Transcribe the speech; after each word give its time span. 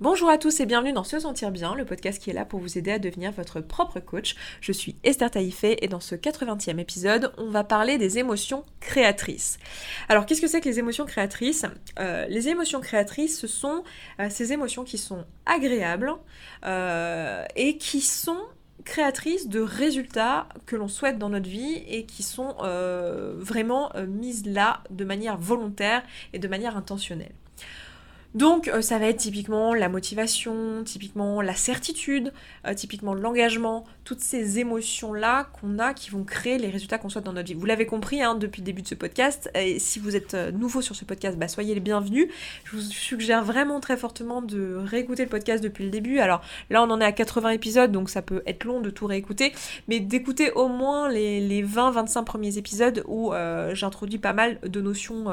Bonjour 0.00 0.30
à 0.30 0.38
tous 0.38 0.60
et 0.60 0.64
bienvenue 0.64 0.94
dans 0.94 1.04
Se 1.04 1.20
Sentir 1.20 1.50
Bien, 1.50 1.74
le 1.74 1.84
podcast 1.84 2.22
qui 2.22 2.30
est 2.30 2.32
là 2.32 2.46
pour 2.46 2.58
vous 2.58 2.78
aider 2.78 2.90
à 2.90 2.98
devenir 2.98 3.32
votre 3.32 3.60
propre 3.60 4.00
coach. 4.00 4.34
Je 4.62 4.72
suis 4.72 4.96
Esther 5.04 5.30
Taïfé 5.30 5.84
et 5.84 5.88
dans 5.88 6.00
ce 6.00 6.14
80e 6.14 6.78
épisode, 6.78 7.34
on 7.36 7.50
va 7.50 7.64
parler 7.64 7.98
des 7.98 8.18
émotions 8.18 8.64
créatrices. 8.80 9.58
Alors 10.08 10.24
qu'est-ce 10.24 10.40
que 10.40 10.46
c'est 10.46 10.62
que 10.62 10.70
les 10.70 10.78
émotions 10.78 11.04
créatrices? 11.04 11.66
Euh, 11.98 12.24
Les 12.30 12.48
émotions 12.48 12.80
créatrices, 12.80 13.38
ce 13.38 13.46
sont 13.46 13.84
euh, 14.20 14.28
ces 14.30 14.54
émotions 14.54 14.84
qui 14.84 14.96
sont 14.96 15.26
agréables 15.44 16.14
euh, 16.64 17.44
et 17.54 17.76
qui 17.76 18.00
sont 18.00 18.40
créatrices 18.86 19.48
de 19.48 19.60
résultats 19.60 20.48
que 20.64 20.76
l'on 20.76 20.88
souhaite 20.88 21.18
dans 21.18 21.28
notre 21.28 21.50
vie 21.50 21.84
et 21.86 22.06
qui 22.06 22.22
sont 22.22 22.54
vraiment 23.36 23.92
mises 24.08 24.46
là 24.46 24.82
de 24.88 25.04
manière 25.04 25.36
volontaire 25.36 26.02
et 26.32 26.38
de 26.38 26.48
manière 26.48 26.78
intentionnelle. 26.78 27.34
Donc 28.34 28.68
euh, 28.68 28.80
ça 28.80 28.98
va 28.98 29.06
être 29.06 29.16
typiquement 29.16 29.74
la 29.74 29.88
motivation, 29.88 30.84
typiquement 30.84 31.40
la 31.40 31.54
certitude, 31.54 32.32
euh, 32.64 32.74
typiquement 32.74 33.12
l'engagement, 33.12 33.84
toutes 34.04 34.20
ces 34.20 34.60
émotions-là 34.60 35.48
qu'on 35.60 35.80
a 35.80 35.94
qui 35.94 36.10
vont 36.10 36.22
créer 36.22 36.56
les 36.56 36.68
résultats 36.68 36.98
qu'on 36.98 37.08
souhaite 37.08 37.24
dans 37.24 37.32
notre 37.32 37.48
vie. 37.48 37.54
Vous 37.54 37.66
l'avez 37.66 37.86
compris 37.86 38.22
hein, 38.22 38.36
depuis 38.36 38.60
le 38.60 38.66
début 38.66 38.82
de 38.82 38.86
ce 38.86 38.94
podcast, 38.94 39.50
et 39.56 39.80
si 39.80 39.98
vous 39.98 40.14
êtes 40.14 40.34
euh, 40.34 40.52
nouveau 40.52 40.80
sur 40.80 40.94
ce 40.94 41.04
podcast, 41.04 41.36
bah, 41.38 41.48
soyez 41.48 41.74
les 41.74 41.80
bienvenus. 41.80 42.28
Je 42.64 42.76
vous 42.76 42.82
suggère 42.82 43.44
vraiment 43.44 43.80
très 43.80 43.96
fortement 43.96 44.42
de 44.42 44.76
réécouter 44.76 45.24
le 45.24 45.28
podcast 45.28 45.62
depuis 45.62 45.82
le 45.84 45.90
début. 45.90 46.20
Alors 46.20 46.40
là 46.70 46.84
on 46.84 46.90
en 46.90 47.00
est 47.00 47.04
à 47.04 47.12
80 47.12 47.50
épisodes, 47.50 47.90
donc 47.90 48.10
ça 48.10 48.22
peut 48.22 48.42
être 48.46 48.62
long 48.62 48.80
de 48.80 48.90
tout 48.90 49.06
réécouter, 49.06 49.52
mais 49.88 49.98
d'écouter 49.98 50.52
au 50.52 50.68
moins 50.68 51.08
les, 51.08 51.40
les 51.40 51.64
20-25 51.64 52.24
premiers 52.24 52.58
épisodes 52.58 53.02
où 53.08 53.32
j'introduis 53.72 54.18
pas 54.18 54.32
mal 54.32 54.60
de 54.62 54.80
notions 54.80 55.26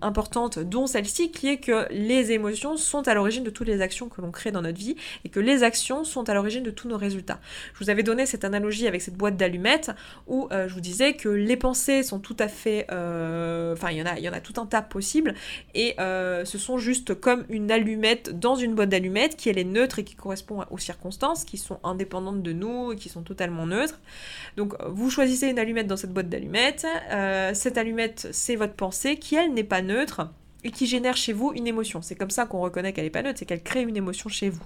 importantes, 0.00 0.60
dont 0.60 0.86
celle-ci 0.86 1.30
qui 1.32 1.48
est 1.48 1.56
que 1.58 1.71
les 1.90 2.32
émotions 2.32 2.76
sont 2.76 3.06
à 3.08 3.14
l'origine 3.14 3.44
de 3.44 3.50
toutes 3.50 3.68
les 3.68 3.80
actions 3.80 4.08
que 4.08 4.20
l'on 4.20 4.30
crée 4.30 4.52
dans 4.52 4.62
notre 4.62 4.78
vie 4.78 4.96
et 5.24 5.28
que 5.28 5.40
les 5.40 5.62
actions 5.62 6.04
sont 6.04 6.28
à 6.28 6.34
l'origine 6.34 6.62
de 6.62 6.70
tous 6.70 6.88
nos 6.88 6.96
résultats. 6.96 7.40
Je 7.74 7.84
vous 7.84 7.90
avais 7.90 8.02
donné 8.02 8.26
cette 8.26 8.44
analogie 8.44 8.86
avec 8.86 9.02
cette 9.02 9.16
boîte 9.16 9.36
d'allumettes 9.36 9.90
où 10.26 10.48
euh, 10.52 10.68
je 10.68 10.74
vous 10.74 10.80
disais 10.80 11.14
que 11.14 11.28
les 11.28 11.56
pensées 11.56 12.02
sont 12.02 12.18
tout 12.18 12.36
à 12.38 12.48
fait... 12.48 12.86
Euh, 12.90 13.72
enfin, 13.72 13.90
il 13.90 13.98
y, 13.98 14.02
en 14.02 14.06
a, 14.06 14.18
y 14.18 14.28
en 14.28 14.32
a 14.32 14.40
tout 14.40 14.60
un 14.60 14.66
tas 14.66 14.82
possible 14.82 15.34
et 15.74 15.94
euh, 16.00 16.44
ce 16.44 16.58
sont 16.58 16.78
juste 16.78 17.14
comme 17.14 17.44
une 17.48 17.70
allumette 17.70 18.38
dans 18.38 18.54
une 18.56 18.74
boîte 18.74 18.88
d'allumettes 18.88 19.36
qui 19.36 19.48
est 19.48 19.64
neutre 19.64 19.98
et 19.98 20.04
qui 20.04 20.14
correspond 20.14 20.64
aux 20.70 20.78
circonstances 20.78 21.44
qui 21.44 21.58
sont 21.58 21.78
indépendantes 21.84 22.42
de 22.42 22.52
nous 22.52 22.92
et 22.92 22.96
qui 22.96 23.08
sont 23.08 23.22
totalement 23.22 23.66
neutres. 23.66 24.00
Donc 24.56 24.74
vous 24.88 25.10
choisissez 25.10 25.48
une 25.48 25.58
allumette 25.58 25.86
dans 25.86 25.96
cette 25.96 26.12
boîte 26.12 26.28
d'allumettes. 26.28 26.86
cette 27.54 27.78
allumette, 27.78 28.28
c'est 28.32 28.56
votre 28.56 28.74
pensée 28.74 29.16
qui 29.16 29.36
elle 29.36 29.52
n'est 29.52 29.64
pas 29.64 29.82
neutre 29.82 30.28
et 30.64 30.70
qui 30.70 30.86
génère 30.86 31.16
chez 31.16 31.32
vous 31.32 31.52
une 31.54 31.66
émotion. 31.66 32.02
C'est 32.02 32.14
comme 32.14 32.30
ça 32.30 32.46
qu'on 32.46 32.60
reconnaît 32.60 32.92
qu'elle 32.92 33.04
n'est 33.04 33.10
pas 33.10 33.22
neutre, 33.22 33.38
c'est 33.38 33.46
qu'elle 33.46 33.62
crée 33.62 33.82
une 33.82 33.96
émotion 33.96 34.28
chez 34.28 34.48
vous. 34.48 34.62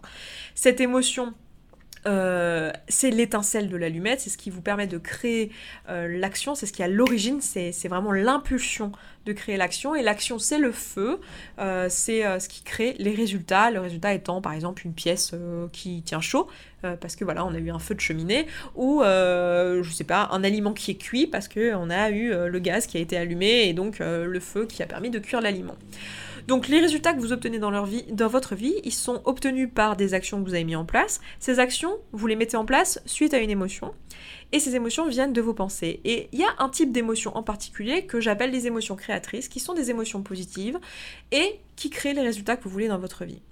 Cette 0.54 0.80
émotion, 0.80 1.34
euh, 2.06 2.70
c'est 2.88 3.10
l'étincelle 3.10 3.68
de 3.68 3.76
l'allumette, 3.76 4.20
c'est 4.20 4.30
ce 4.30 4.38
qui 4.38 4.50
vous 4.50 4.62
permet 4.62 4.86
de 4.86 4.98
créer 4.98 5.50
euh, 5.88 6.06
l'action, 6.18 6.54
c'est 6.54 6.66
ce 6.66 6.72
qui 6.72 6.82
à 6.82 6.88
l'origine, 6.88 7.40
c'est 7.40 7.88
vraiment 7.88 8.12
l'impulsion 8.12 8.92
de 9.24 9.32
créer 9.32 9.56
l'action, 9.56 9.94
et 9.94 10.02
l'action 10.02 10.38
c'est 10.38 10.58
le 10.58 10.70
feu, 10.70 11.18
euh, 11.58 11.88
c'est 11.90 12.22
ce 12.38 12.48
qui 12.48 12.62
crée 12.62 12.94
les 12.98 13.12
résultats, 13.12 13.70
le 13.70 13.80
résultat 13.80 14.14
étant 14.14 14.40
par 14.40 14.52
exemple 14.52 14.86
une 14.86 14.92
pièce 14.92 15.34
qui 15.72 16.02
tient 16.02 16.20
chaud, 16.20 16.48
parce 17.00 17.16
que 17.16 17.24
voilà, 17.24 17.44
on 17.44 17.52
a 17.52 17.58
eu 17.58 17.70
un 17.70 17.80
feu 17.80 17.96
de 17.96 18.00
cheminée, 18.00 18.46
ou 18.76 19.02
je 19.02 19.90
sais 19.92 20.04
pas, 20.04 20.28
un 20.30 20.44
aliment 20.44 20.72
qui 20.72 20.92
est 20.92 20.96
cuit, 20.96 21.26
parce 21.26 21.48
qu'on 21.48 21.90
a 21.90 22.10
eu 22.10 22.32
le 22.48 22.58
gaz 22.60 22.86
qui 22.86 22.98
a 22.98 23.00
été 23.00 23.16
allumé, 23.16 23.64
et 23.68 23.72
donc 23.72 23.98
le 23.98 24.40
feu 24.40 24.66
qui 24.66 24.82
a 24.82 24.86
permis 24.86 25.10
de 25.10 25.18
cuire 25.18 25.40
l'aliment. 25.40 25.76
Donc 26.46 26.68
les 26.68 26.80
résultats 26.80 27.12
que 27.12 27.18
vous 27.18 27.32
obtenez 27.32 27.58
dans, 27.58 27.70
leur 27.70 27.86
vie, 27.86 28.04
dans 28.10 28.28
votre 28.28 28.54
vie, 28.54 28.74
ils 28.84 28.92
sont 28.92 29.20
obtenus 29.24 29.68
par 29.74 29.96
des 29.96 30.14
actions 30.14 30.42
que 30.42 30.48
vous 30.48 30.54
avez 30.54 30.64
mis 30.64 30.76
en 30.76 30.84
place. 30.84 31.20
Ces 31.40 31.58
actions, 31.58 31.96
vous 32.12 32.26
les 32.26 32.36
mettez 32.36 32.56
en 32.56 32.64
place 32.64 33.00
suite 33.04 33.34
à 33.34 33.38
une 33.38 33.50
émotion. 33.50 33.92
Et 34.52 34.60
ces 34.60 34.76
émotions 34.76 35.06
viennent 35.08 35.32
de 35.32 35.40
vos 35.40 35.54
pensées. 35.54 36.00
Et 36.04 36.28
il 36.32 36.38
y 36.38 36.44
a 36.44 36.54
un 36.58 36.68
type 36.68 36.92
d'émotion 36.92 37.36
en 37.36 37.42
particulier 37.42 38.06
que 38.06 38.20
j'appelle 38.20 38.50
les 38.50 38.66
émotions 38.66 38.96
créatrices, 38.96 39.48
qui 39.48 39.60
sont 39.60 39.74
des 39.74 39.90
émotions 39.90 40.22
positives 40.22 40.78
et 41.32 41.60
qui 41.74 41.90
créent 41.90 42.14
les 42.14 42.22
résultats 42.22 42.56
que 42.56 42.64
vous 42.64 42.70
voulez 42.70 42.88
dans 42.88 42.98
votre 42.98 43.24
vie. 43.24 43.42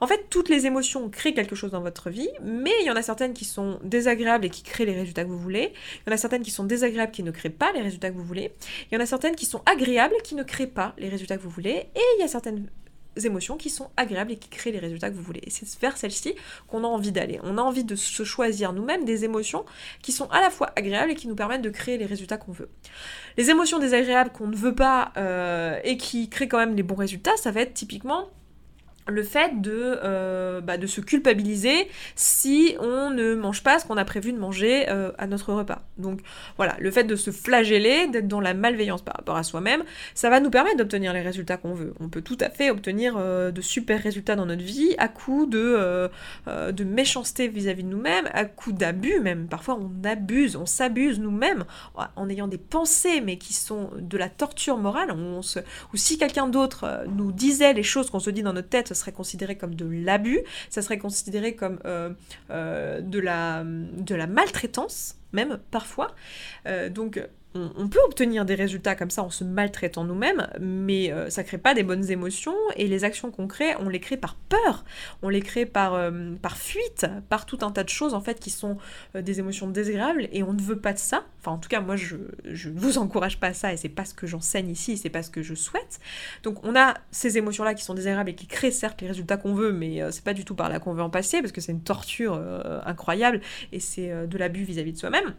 En 0.00 0.06
fait, 0.06 0.26
toutes 0.30 0.48
les 0.48 0.66
émotions 0.66 1.08
créent 1.10 1.34
quelque 1.34 1.54
chose 1.54 1.70
dans 1.70 1.80
votre 1.80 2.10
vie, 2.10 2.28
mais 2.42 2.72
il 2.80 2.86
y 2.86 2.90
en 2.90 2.96
a 2.96 3.02
certaines 3.02 3.34
qui 3.34 3.44
sont 3.44 3.78
désagréables 3.84 4.46
et 4.46 4.50
qui 4.50 4.62
créent 4.62 4.86
les 4.86 4.94
résultats 4.94 5.24
que 5.24 5.28
vous 5.28 5.38
voulez. 5.38 5.72
Il 6.06 6.10
y 6.10 6.12
en 6.12 6.14
a 6.14 6.18
certaines 6.18 6.42
qui 6.42 6.50
sont 6.50 6.64
désagréables 6.64 7.12
qui 7.12 7.22
ne 7.22 7.30
créent 7.30 7.50
pas 7.50 7.72
les 7.72 7.82
résultats 7.82 8.10
que 8.10 8.16
vous 8.16 8.24
voulez. 8.24 8.52
Il 8.90 8.94
y 8.94 8.98
en 8.98 9.00
a 9.00 9.06
certaines 9.06 9.36
qui 9.36 9.46
sont 9.46 9.62
agréables 9.66 10.14
qui 10.24 10.34
ne 10.34 10.42
créent 10.42 10.66
pas 10.66 10.94
les 10.98 11.08
résultats 11.08 11.36
que 11.36 11.42
vous 11.42 11.50
voulez. 11.50 11.88
Et 11.94 12.02
il 12.16 12.20
y 12.20 12.24
a 12.24 12.28
certaines 12.28 12.68
émotions 13.26 13.56
qui 13.56 13.70
sont 13.70 13.90
agréables 13.96 14.32
et 14.32 14.36
qui 14.36 14.48
créent 14.48 14.72
les 14.72 14.78
résultats 14.78 15.10
que 15.10 15.14
vous 15.14 15.22
voulez. 15.22 15.40
Et 15.44 15.50
c'est 15.50 15.66
vers 15.80 15.96
celles-ci 15.96 16.34
qu'on 16.66 16.84
a 16.84 16.86
envie 16.86 17.12
d'aller. 17.12 17.40
On 17.42 17.58
a 17.58 17.62
envie 17.62 17.84
de 17.84 17.94
se 17.94 18.24
choisir 18.24 18.72
nous-mêmes 18.72 19.04
des 19.04 19.24
émotions 19.24 19.64
qui 20.02 20.12
sont 20.12 20.28
à 20.30 20.40
la 20.40 20.50
fois 20.50 20.70
agréables 20.76 21.12
et 21.12 21.14
qui 21.14 21.28
nous 21.28 21.34
permettent 21.34 21.62
de 21.62 21.70
créer 21.70 21.98
les 21.98 22.06
résultats 22.06 22.36
qu'on 22.36 22.52
veut. 22.52 22.68
Les 23.36 23.50
émotions 23.50 23.78
désagréables 23.78 24.30
qu'on 24.30 24.48
ne 24.48 24.56
veut 24.56 24.74
pas 24.74 25.12
euh, 25.16 25.78
et 25.84 25.96
qui 25.96 26.28
créent 26.28 26.48
quand 26.48 26.58
même 26.58 26.76
les 26.76 26.82
bons 26.82 26.96
résultats, 26.96 27.36
ça 27.36 27.50
va 27.50 27.60
être 27.60 27.74
typiquement 27.74 28.28
le 29.08 29.22
fait 29.22 29.60
de, 29.60 29.98
euh, 30.04 30.60
bah, 30.60 30.76
de 30.76 30.86
se 30.86 31.00
culpabiliser 31.00 31.88
si 32.14 32.76
on 32.78 33.10
ne 33.10 33.34
mange 33.34 33.62
pas 33.62 33.78
ce 33.78 33.86
qu'on 33.86 33.96
a 33.96 34.04
prévu 34.04 34.32
de 34.32 34.38
manger 34.38 34.88
euh, 34.88 35.12
à 35.18 35.26
notre 35.26 35.52
repas. 35.52 35.82
Donc 35.96 36.20
voilà, 36.56 36.76
le 36.78 36.90
fait 36.90 37.04
de 37.04 37.16
se 37.16 37.30
flageller, 37.30 38.06
d'être 38.08 38.28
dans 38.28 38.40
la 38.40 38.54
malveillance 38.54 39.02
par 39.02 39.14
rapport 39.16 39.36
à 39.36 39.42
soi-même, 39.42 39.82
ça 40.14 40.30
va 40.30 40.40
nous 40.40 40.50
permettre 40.50 40.76
d'obtenir 40.76 41.12
les 41.12 41.22
résultats 41.22 41.56
qu'on 41.56 41.74
veut. 41.74 41.94
On 42.00 42.08
peut 42.08 42.22
tout 42.22 42.38
à 42.40 42.50
fait 42.50 42.70
obtenir 42.70 43.14
euh, 43.16 43.50
de 43.50 43.60
super 43.60 44.02
résultats 44.02 44.36
dans 44.36 44.46
notre 44.46 44.62
vie 44.62 44.94
à 44.98 45.08
coup 45.08 45.46
de, 45.46 46.10
méchanceté 46.84 47.48
vis-à-vis 47.48 47.84
de 47.84 47.88
nous-mêmes, 47.88 48.28
à 48.32 48.44
coup 48.44 48.72
d'abus 48.72 49.20
même. 49.20 49.46
Parfois 49.46 49.78
on 49.80 50.04
abuse, 50.04 50.56
on 50.56 50.66
s'abuse 50.66 51.20
nous-mêmes 51.20 51.64
en 52.16 52.28
ayant 52.28 52.48
des 52.48 52.58
pensées 52.58 53.20
mais 53.20 53.38
qui 53.38 53.52
sont 53.54 53.90
de 53.98 54.18
la 54.18 54.28
torture 54.28 54.78
morale. 54.78 55.10
On. 55.12 55.38
Ou 55.38 55.96
si 55.96 56.18
quelqu'un 56.18 56.48
d'autre 56.48 57.04
nous 57.14 57.30
disait 57.30 57.72
les 57.72 57.82
choses 57.82 58.10
qu'on 58.10 58.18
se 58.18 58.30
dit 58.30 58.42
dans 58.42 58.52
notre 58.52 58.68
tête, 58.68 58.88
serait 58.98 59.12
considéré 59.12 59.56
comme 59.56 59.74
de 59.74 59.86
l'abus, 59.86 60.40
ça 60.70 60.82
serait 60.82 60.98
considéré 60.98 61.54
comme 61.54 61.78
euh, 61.84 62.10
euh, 62.50 63.00
de, 63.00 63.18
la, 63.18 63.64
de 63.64 64.14
la 64.14 64.26
maltraitance, 64.26 65.16
même 65.32 65.58
parfois. 65.70 66.14
Euh, 66.66 66.88
donc 66.88 67.20
on, 67.76 67.88
peut 67.88 68.00
obtenir 68.04 68.44
des 68.44 68.54
résultats 68.54 68.94
comme 68.94 69.10
ça 69.10 69.22
en 69.22 69.30
se 69.30 69.44
maltraitant 69.44 70.04
nous-mêmes, 70.04 70.48
mais 70.60 71.12
euh, 71.12 71.30
ça 71.30 71.44
crée 71.44 71.58
pas 71.58 71.74
des 71.74 71.82
bonnes 71.82 72.10
émotions 72.10 72.54
et 72.76 72.86
les 72.86 73.04
actions 73.04 73.30
qu'on 73.30 73.46
crée, 73.46 73.74
on 73.78 73.88
les 73.88 74.00
crée 74.00 74.16
par 74.16 74.34
peur, 74.34 74.84
on 75.22 75.28
les 75.28 75.40
crée 75.40 75.66
par, 75.66 75.94
euh, 75.94 76.34
par 76.40 76.56
fuite, 76.56 77.06
par 77.28 77.46
tout 77.46 77.58
un 77.62 77.70
tas 77.70 77.84
de 77.84 77.88
choses 77.88 78.14
en 78.14 78.20
fait 78.20 78.40
qui 78.40 78.50
sont 78.50 78.78
euh, 79.14 79.22
des 79.22 79.38
émotions 79.38 79.68
désagréables 79.68 80.28
et 80.32 80.42
on 80.42 80.52
ne 80.52 80.60
veut 80.60 80.78
pas 80.78 80.92
de 80.92 80.98
ça. 80.98 81.24
Enfin, 81.40 81.52
en 81.52 81.58
tout 81.58 81.68
cas, 81.68 81.80
moi 81.80 81.96
je 81.96 82.16
ne 82.16 82.78
vous 82.78 82.98
encourage 82.98 83.40
pas 83.40 83.48
à 83.48 83.54
ça 83.54 83.72
et 83.72 83.76
c'est 83.76 83.88
pas 83.88 84.04
ce 84.04 84.14
que 84.14 84.26
j'enseigne 84.26 84.70
ici, 84.70 84.96
c'est 84.96 85.10
pas 85.10 85.22
ce 85.22 85.30
que 85.30 85.42
je 85.42 85.54
souhaite. 85.54 86.00
Donc 86.42 86.64
on 86.64 86.76
a 86.76 86.94
ces 87.10 87.38
émotions-là 87.38 87.74
qui 87.74 87.84
sont 87.84 87.94
désagréables 87.94 88.30
et 88.30 88.34
qui 88.34 88.46
créent 88.46 88.70
certes 88.70 89.00
les 89.00 89.08
résultats 89.08 89.36
qu'on 89.36 89.54
veut, 89.54 89.72
mais 89.72 90.00
c'est 90.10 90.24
pas 90.24 90.34
du 90.34 90.44
tout 90.44 90.54
par 90.54 90.68
là 90.68 90.78
qu'on 90.80 90.92
veut 90.92 91.02
en 91.02 91.10
passer 91.10 91.40
parce 91.40 91.52
que 91.52 91.60
c'est 91.60 91.72
une 91.72 91.82
torture 91.82 92.40
incroyable 92.84 93.40
et 93.72 93.80
c'est 93.80 94.26
de 94.26 94.38
l'abus 94.38 94.64
vis-à-vis 94.64 94.92
de 94.92 94.98
soi-même. 94.98 95.34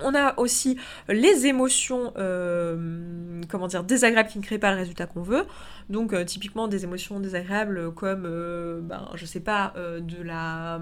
On 0.00 0.14
a 0.14 0.38
aussi 0.38 0.78
les 1.08 1.46
émotions, 1.46 2.12
euh, 2.16 3.42
comment 3.48 3.66
dire, 3.66 3.82
désagréables 3.84 4.28
qui 4.28 4.38
ne 4.38 4.44
créent 4.44 4.58
pas 4.58 4.70
le 4.70 4.78
résultat 4.78 5.06
qu'on 5.06 5.22
veut. 5.22 5.44
Donc 5.88 6.12
euh, 6.12 6.24
typiquement 6.24 6.68
des 6.68 6.84
émotions 6.84 7.18
désagréables 7.20 7.92
comme, 7.94 8.24
euh, 8.26 8.80
ben, 8.80 9.10
je 9.14 9.26
sais 9.26 9.40
pas, 9.40 9.74
de 9.76 10.22
la 10.22 10.80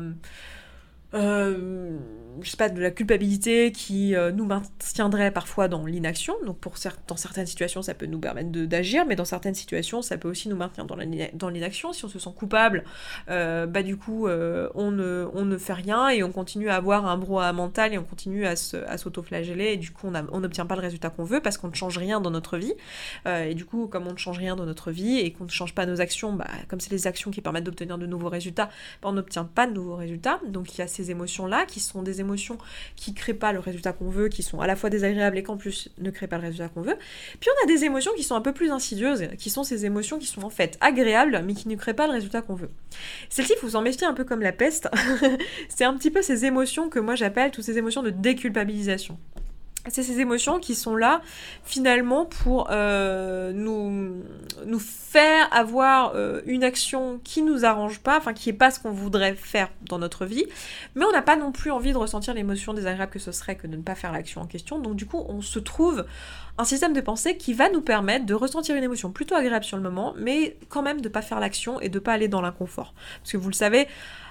euh, 1.14 1.96
je 2.42 2.50
sais 2.50 2.56
pas, 2.56 2.68
de 2.68 2.80
la 2.80 2.90
culpabilité 2.90 3.72
qui 3.72 4.14
euh, 4.14 4.30
nous 4.32 4.44
maintiendrait 4.44 5.30
parfois 5.30 5.68
dans 5.68 5.86
l'inaction. 5.86 6.34
Donc 6.44 6.58
pour 6.58 6.74
dans 7.06 7.16
certaines 7.16 7.46
situations, 7.46 7.82
ça 7.82 7.94
peut 7.94 8.06
nous 8.06 8.18
permettre 8.18 8.50
d'agir, 8.50 9.06
mais 9.06 9.16
dans 9.16 9.24
certaines 9.24 9.54
situations, 9.54 10.02
ça 10.02 10.18
peut 10.18 10.28
aussi 10.28 10.48
nous 10.48 10.56
maintenir 10.56 10.86
dans 10.86 11.48
l'inaction. 11.48 11.92
Si 11.92 12.04
on 12.04 12.08
se 12.08 12.18
sent 12.18 12.30
coupable, 12.36 12.84
euh, 13.30 13.66
bah 13.66 13.82
du 13.82 13.96
coup, 13.96 14.28
on, 14.28 14.90
ne, 14.90 15.26
on 15.32 15.44
ne 15.44 15.56
fait 15.56 15.72
rien 15.72 16.08
et 16.08 16.22
on 16.22 16.32
continue 16.32 16.68
à 16.68 16.76
avoir 16.76 17.06
un 17.06 17.16
brouhaha 17.16 17.52
mental 17.52 17.94
et 17.94 17.98
on 17.98 18.04
continue 18.04 18.46
à 18.46 18.56
s'autoflageller 18.56 19.72
et 19.72 19.76
du 19.76 19.90
coup, 19.90 20.08
on 20.32 20.40
n'obtient 20.40 20.66
pas 20.66 20.76
le 20.76 20.82
résultat 20.82 21.10
qu'on 21.10 21.24
veut 21.24 21.40
parce 21.40 21.56
qu'on 21.56 21.68
ne 21.68 21.74
change 21.74 21.98
rien 21.98 22.20
dans 22.20 22.30
notre 22.30 22.58
vie. 22.58 22.74
et 23.26 23.54
du 23.54 23.64
coup, 23.64 23.86
comme 23.86 24.06
on 24.06 24.12
ne 24.12 24.18
change 24.18 24.38
rien 24.38 24.56
dans 24.56 24.66
notre 24.66 24.90
vie 24.90 25.18
et 25.18 25.32
qu'on 25.32 25.44
ne 25.44 25.50
change 25.50 25.74
pas 25.74 25.86
nos 25.86 26.00
actions, 26.00 26.32
bah, 26.32 26.46
comme 26.68 26.80
c'est 26.80 26.92
les 26.92 27.06
actions 27.06 27.30
qui 27.30 27.40
permettent 27.40 27.64
d'obtenir 27.64 27.98
de 27.98 28.06
nouveaux 28.06 28.28
résultats, 28.28 28.66
bah, 29.02 29.08
on 29.08 29.12
n'obtient 29.12 29.44
pas 29.44 29.66
de 29.66 29.72
nouveaux 29.72 29.96
résultats. 29.96 30.40
Donc 30.48 30.74
il 30.74 30.78
y 30.78 30.82
a 30.82 30.86
ces 30.96 31.10
émotions-là, 31.10 31.66
qui 31.66 31.80
sont 31.80 32.02
des 32.02 32.20
émotions 32.20 32.58
qui 32.96 33.14
créent 33.14 33.34
pas 33.34 33.52
le 33.52 33.58
résultat 33.58 33.92
qu'on 33.92 34.08
veut, 34.08 34.28
qui 34.28 34.42
sont 34.42 34.60
à 34.60 34.66
la 34.66 34.76
fois 34.76 34.90
désagréables 34.90 35.38
et 35.38 35.42
qu'en 35.42 35.56
plus 35.56 35.90
ne 35.98 36.10
créent 36.10 36.26
pas 36.26 36.38
le 36.38 36.44
résultat 36.44 36.68
qu'on 36.68 36.82
veut. 36.82 36.96
Puis 37.40 37.50
on 37.50 37.64
a 37.64 37.66
des 37.66 37.84
émotions 37.84 38.12
qui 38.16 38.22
sont 38.22 38.34
un 38.34 38.40
peu 38.40 38.52
plus 38.52 38.70
insidieuses, 38.70 39.28
qui 39.38 39.50
sont 39.50 39.64
ces 39.64 39.84
émotions 39.84 40.18
qui 40.18 40.26
sont 40.26 40.42
en 40.42 40.50
fait 40.50 40.76
agréables, 40.80 41.42
mais 41.44 41.54
qui 41.54 41.68
ne 41.68 41.76
créent 41.76 41.94
pas 41.94 42.06
le 42.06 42.12
résultat 42.12 42.42
qu'on 42.42 42.54
veut. 42.54 42.70
Celles-ci, 43.28 43.54
il 43.56 43.60
faut 43.60 43.70
s'en 43.70 43.82
méfier 43.82 44.06
un 44.06 44.14
peu 44.14 44.24
comme 44.24 44.40
la 44.40 44.52
peste. 44.52 44.88
C'est 45.68 45.84
un 45.84 45.94
petit 45.94 46.10
peu 46.10 46.22
ces 46.22 46.44
émotions 46.44 46.88
que 46.88 46.98
moi 46.98 47.14
j'appelle 47.14 47.50
toutes 47.50 47.64
ces 47.64 47.78
émotions 47.78 48.02
de 48.02 48.10
déculpabilisation. 48.10 49.18
C'est 49.90 50.02
ces 50.02 50.20
émotions 50.20 50.58
qui 50.58 50.74
sont 50.74 50.96
là 50.96 51.20
finalement 51.64 52.24
pour 52.24 52.68
euh, 52.70 53.52
nous, 53.52 54.78
faire 54.78 55.48
avoir 55.52 56.12
euh, 56.14 56.42
une 56.46 56.64
action 56.64 57.20
qui 57.24 57.42
nous 57.42 57.64
arrange 57.64 58.00
pas, 58.00 58.18
enfin 58.18 58.34
qui 58.34 58.50
est 58.50 58.54
pas 58.54 58.70
ce 58.70 58.80
qu'on 58.80 58.90
voudrait 58.90 59.34
faire 59.34 59.70
dans 59.88 59.98
notre 59.98 60.26
vie, 60.26 60.44
mais 60.94 61.04
on 61.04 61.12
n'a 61.12 61.22
pas 61.22 61.36
non 61.36 61.52
plus 61.52 61.70
envie 61.70 61.92
de 61.92 61.98
ressentir 61.98 62.34
l'émotion 62.34 62.74
désagréable 62.74 63.12
que 63.12 63.18
ce 63.18 63.32
serait 63.32 63.56
que 63.56 63.66
de 63.66 63.76
ne 63.76 63.82
pas 63.82 63.94
faire 63.94 64.12
l'action 64.12 64.42
en 64.42 64.46
question. 64.46 64.78
Donc 64.78 64.96
du 64.96 65.06
coup, 65.06 65.24
on 65.28 65.40
se 65.40 65.58
trouve 65.58 66.04
un 66.58 66.64
système 66.64 66.92
de 66.92 67.00
pensée 67.00 67.36
qui 67.36 67.54
va 67.54 67.68
nous 67.70 67.82
permettre 67.82 68.26
de 68.26 68.34
ressentir 68.34 68.76
une 68.76 68.84
émotion 68.84 69.10
plutôt 69.10 69.34
agréable 69.34 69.64
sur 69.64 69.76
le 69.76 69.82
moment, 69.82 70.14
mais 70.18 70.56
quand 70.68 70.82
même 70.82 71.00
de 71.00 71.08
pas 71.08 71.22
faire 71.22 71.40
l'action 71.40 71.80
et 71.80 71.88
de 71.88 71.98
pas 71.98 72.12
aller 72.12 72.28
dans 72.28 72.40
l'inconfort. 72.40 72.94
Parce 73.20 73.32
que 73.32 73.36
vous 73.36 73.48
le 73.48 73.54
savez, 73.54 73.88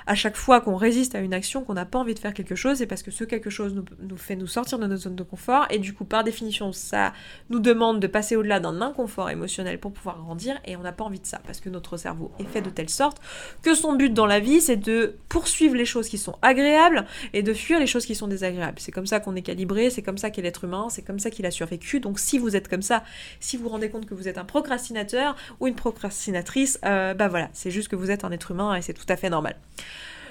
à 0.07 0.15
chaque 0.15 0.35
fois 0.35 0.61
qu'on 0.61 0.75
résiste 0.75 1.15
à 1.15 1.19
une 1.19 1.33
action, 1.33 1.63
qu'on 1.63 1.73
n'a 1.73 1.85
pas 1.85 1.99
envie 1.99 2.13
de 2.13 2.19
faire 2.19 2.33
quelque 2.33 2.55
chose, 2.55 2.77
c'est 2.77 2.85
parce 2.85 3.01
que 3.01 3.11
ce 3.11 3.23
quelque 3.23 3.49
chose 3.49 3.73
nous, 3.73 4.17
fait 4.17 4.35
nous 4.35 4.47
sortir 4.47 4.77
de 4.77 4.85
notre 4.85 5.01
zone 5.03 5.15
de 5.15 5.23
confort, 5.23 5.65
et 5.69 5.79
du 5.79 5.93
coup, 5.93 6.05
par 6.05 6.23
définition, 6.23 6.71
ça 6.71 7.13
nous 7.49 7.59
demande 7.59 7.99
de 7.99 8.07
passer 8.07 8.35
au-delà 8.35 8.59
d'un 8.59 8.81
inconfort 8.81 9.29
émotionnel 9.29 9.79
pour 9.79 9.91
pouvoir 9.91 10.19
grandir, 10.19 10.59
et 10.65 10.75
on 10.75 10.81
n'a 10.81 10.91
pas 10.91 11.03
envie 11.03 11.19
de 11.19 11.25
ça, 11.25 11.41
parce 11.45 11.59
que 11.59 11.69
notre 11.69 11.97
cerveau 11.97 12.31
est 12.39 12.45
fait 12.45 12.61
de 12.61 12.69
telle 12.69 12.89
sorte 12.89 13.19
que 13.61 13.73
son 13.73 13.93
but 13.93 14.13
dans 14.13 14.25
la 14.25 14.39
vie, 14.39 14.61
c'est 14.61 14.77
de 14.77 15.15
poursuivre 15.29 15.75
les 15.75 15.85
choses 15.85 16.07
qui 16.07 16.17
sont 16.17 16.35
agréables 16.41 17.05
et 17.33 17.41
de 17.41 17.53
fuir 17.53 17.79
les 17.79 17.87
choses 17.87 18.05
qui 18.05 18.15
sont 18.15 18.27
désagréables. 18.27 18.79
C'est 18.79 18.91
comme 18.91 19.07
ça 19.07 19.19
qu'on 19.19 19.35
est 19.35 19.41
calibré, 19.41 19.89
c'est 19.89 20.01
comme 20.01 20.17
ça 20.17 20.29
qu'est 20.29 20.41
l'être 20.41 20.63
humain, 20.63 20.87
c'est 20.89 21.01
comme 21.01 21.19
ça 21.19 21.29
qu'il 21.31 21.45
a 21.45 21.51
survécu. 21.51 21.99
Donc 21.99 22.19
si 22.19 22.37
vous 22.37 22.55
êtes 22.55 22.67
comme 22.67 22.81
ça, 22.81 23.03
si 23.39 23.57
vous 23.57 23.63
vous 23.63 23.69
rendez 23.69 23.89
compte 23.89 24.05
que 24.05 24.13
vous 24.13 24.27
êtes 24.27 24.37
un 24.37 24.45
procrastinateur 24.45 25.35
ou 25.59 25.67
une 25.67 25.75
procrastinatrice, 25.75 26.79
euh, 26.85 27.13
bah 27.13 27.27
voilà, 27.27 27.49
c'est 27.53 27.71
juste 27.71 27.87
que 27.87 27.95
vous 27.95 28.11
êtes 28.11 28.23
un 28.23 28.31
être 28.31 28.51
humain 28.51 28.75
et 28.75 28.81
c'est 28.81 28.93
tout 28.93 29.05
à 29.09 29.15
fait 29.15 29.29
normal. 29.29 29.55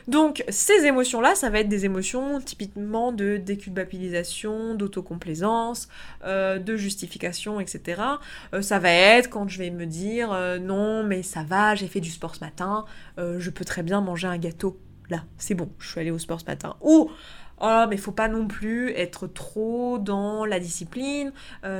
Donc 0.08 0.44
ces 0.48 0.84
émotions-là, 0.84 1.34
ça 1.34 1.50
va 1.50 1.60
être 1.60 1.68
des 1.68 1.84
émotions 1.84 2.40
typiquement 2.40 3.12
de 3.12 3.38
déculpabilisation, 3.38 4.74
d'autocomplaisance, 4.74 5.88
euh, 6.24 6.58
de 6.58 6.76
justification, 6.76 7.60
etc. 7.60 8.02
Euh, 8.52 8.62
ça 8.62 8.78
va 8.78 8.90
être 8.90 9.30
quand 9.30 9.48
je 9.48 9.58
vais 9.58 9.70
me 9.70 9.86
dire 9.86 10.32
euh, 10.32 10.58
non 10.58 11.04
mais 11.04 11.22
ça 11.22 11.42
va, 11.42 11.74
j'ai 11.74 11.88
fait 11.88 12.00
du 12.00 12.10
sport 12.10 12.34
ce 12.34 12.40
matin, 12.40 12.84
je 13.16 13.50
peux 13.50 13.64
très 13.64 13.82
bien 13.82 14.00
manger 14.00 14.28
un 14.28 14.38
gâteau. 14.38 14.78
Là, 15.10 15.24
c'est 15.36 15.54
bon, 15.54 15.70
je 15.78 15.88
suis 15.90 16.00
allée 16.00 16.10
au 16.10 16.18
sport 16.18 16.40
ce 16.40 16.46
matin. 16.46 16.76
Ou 16.80 17.10
Oh, 17.60 17.84
mais 17.88 17.96
faut 17.96 18.12
pas 18.12 18.26
non 18.26 18.48
plus 18.48 18.90
être 18.90 19.28
trop 19.28 19.98
dans 19.98 20.44
la 20.44 20.58
discipline, 20.58 21.32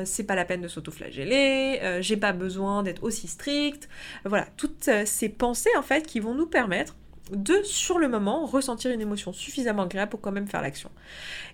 c'est 0.05 0.23
pas 0.23 0.37
la 0.37 0.45
peine 0.45 0.61
de 0.61 0.69
s'autoflageller, 0.69 1.99
j'ai 2.01 2.17
pas 2.17 2.33
besoin 2.33 2.85
d'être 2.85 3.03
aussi 3.03 3.27
strict. 3.27 3.89
Voilà, 4.25 4.47
toutes 4.57 4.89
ces 5.05 5.29
pensées 5.29 5.77
en 5.77 5.83
fait 5.83 6.07
qui 6.07 6.21
vont 6.21 6.35
nous 6.35 6.47
permettre 6.47 6.95
de, 7.31 7.63
sur 7.63 7.99
le 7.99 8.09
moment, 8.09 8.45
ressentir 8.45 8.91
une 8.91 9.01
émotion 9.01 9.33
suffisamment 9.33 9.83
agréable 9.83 10.11
pour 10.11 10.21
quand 10.21 10.33
même 10.33 10.47
faire 10.47 10.63
l'action. 10.63 10.91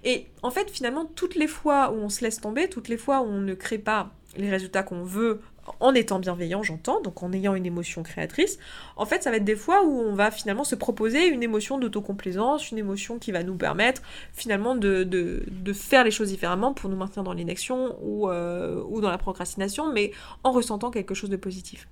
Et 0.05 0.27
en 0.43 0.51
fait, 0.51 0.71
finalement, 0.71 1.05
toutes 1.05 1.35
les 1.35 1.47
fois 1.47 1.93
où 1.93 1.97
on 1.97 2.09
se 2.09 2.23
laisse 2.23 2.41
tomber, 2.41 2.69
toutes 2.69 2.89
les 2.89 2.97
fois 2.97 3.21
où 3.21 3.27
on 3.27 3.41
ne 3.41 3.55
crée 3.55 3.79
pas 3.79 4.11
les 4.37 4.51
résultats 4.51 4.83
qu'on 4.83 5.03
veut 5.03 5.41
en 5.79 5.95
étant 5.95 6.19
bienveillant, 6.19 6.63
j'entends, 6.63 7.01
donc 7.01 7.23
en 7.23 7.33
ayant 7.33 7.55
une 7.55 7.67
émotion 7.67 8.03
créatrice, 8.03 8.59
en 8.97 9.07
fait, 9.07 9.23
ça 9.23 9.31
va 9.31 9.37
être 9.37 9.45
des 9.45 9.57
fois 9.57 9.85
où 9.85 10.01
on 10.01 10.15
va 10.15 10.31
finalement 10.31 10.65
se 10.65 10.75
proposer 10.75 11.27
une 11.27 11.43
émotion 11.43 11.79
d'autocomplaisance, 11.79 12.71
une 12.71 12.79
émotion 12.79 13.19
qui 13.19 13.31
va 13.31 13.45
nous 13.45 13.55
permettre 13.55 14.03
finalement 14.33 14.75
de, 14.75 15.47
faire 15.73 16.03
les 16.03 16.11
choses 16.11 16.29
différemment 16.29 16.73
pour 16.73 16.91
nous 16.91 16.97
maintenir 16.97 17.23
dans 17.23 17.33
l'inaction 17.33 17.97
euh, 18.03 18.83
ou 18.89 19.01
dans 19.01 19.11
la 19.11 19.19
procrastination, 19.19 19.93
mais 19.93 20.13
en 20.43 20.51
ressentant 20.51 20.91
quelque 20.91 21.15
chose 21.15 21.31
de 21.31 21.37
positif. 21.37 21.87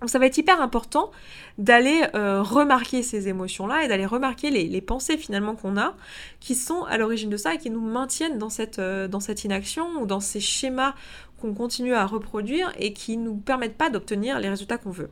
Donc 0.00 0.08
ça 0.08 0.18
va 0.18 0.26
être 0.26 0.38
hyper 0.38 0.60
important 0.60 1.10
d'aller 1.58 2.02
euh, 2.14 2.42
remarquer 2.42 3.02
ces 3.02 3.28
émotions-là 3.28 3.84
et 3.84 3.88
d'aller 3.88 4.06
remarquer 4.06 4.50
les, 4.50 4.80
pensées 4.80 5.18
finalement 5.18 5.54
qu'on 5.54 5.76
a 5.76 5.94
qui 6.40 6.54
sont 6.54 6.84
à 6.84 6.96
l'origine 6.96 7.28
de 7.28 7.36
ça 7.36 7.54
et 7.54 7.58
qui 7.58 7.68
nous 7.68 7.82
maintiennent 7.82 8.38
dans 8.38 8.48
cette, 8.48 8.78
euh, 8.78 9.08
inaction 9.44 10.00
ou 10.00 10.06
dans 10.06 10.20
ces 10.20 10.40
schémas 10.40 10.94
qu'on 11.40 11.54
continue 11.54 11.94
à 11.94 12.06
reproduire 12.06 12.72
et 12.78 12.92
qui 12.92 13.16
ne 13.16 13.24
nous 13.24 13.36
permettent 13.36 13.76
pas 13.76 13.90
d'obtenir 13.90 14.38
les 14.40 14.48
résultats 14.48 14.78
qu'on 14.78 14.90
veut. 14.90 15.10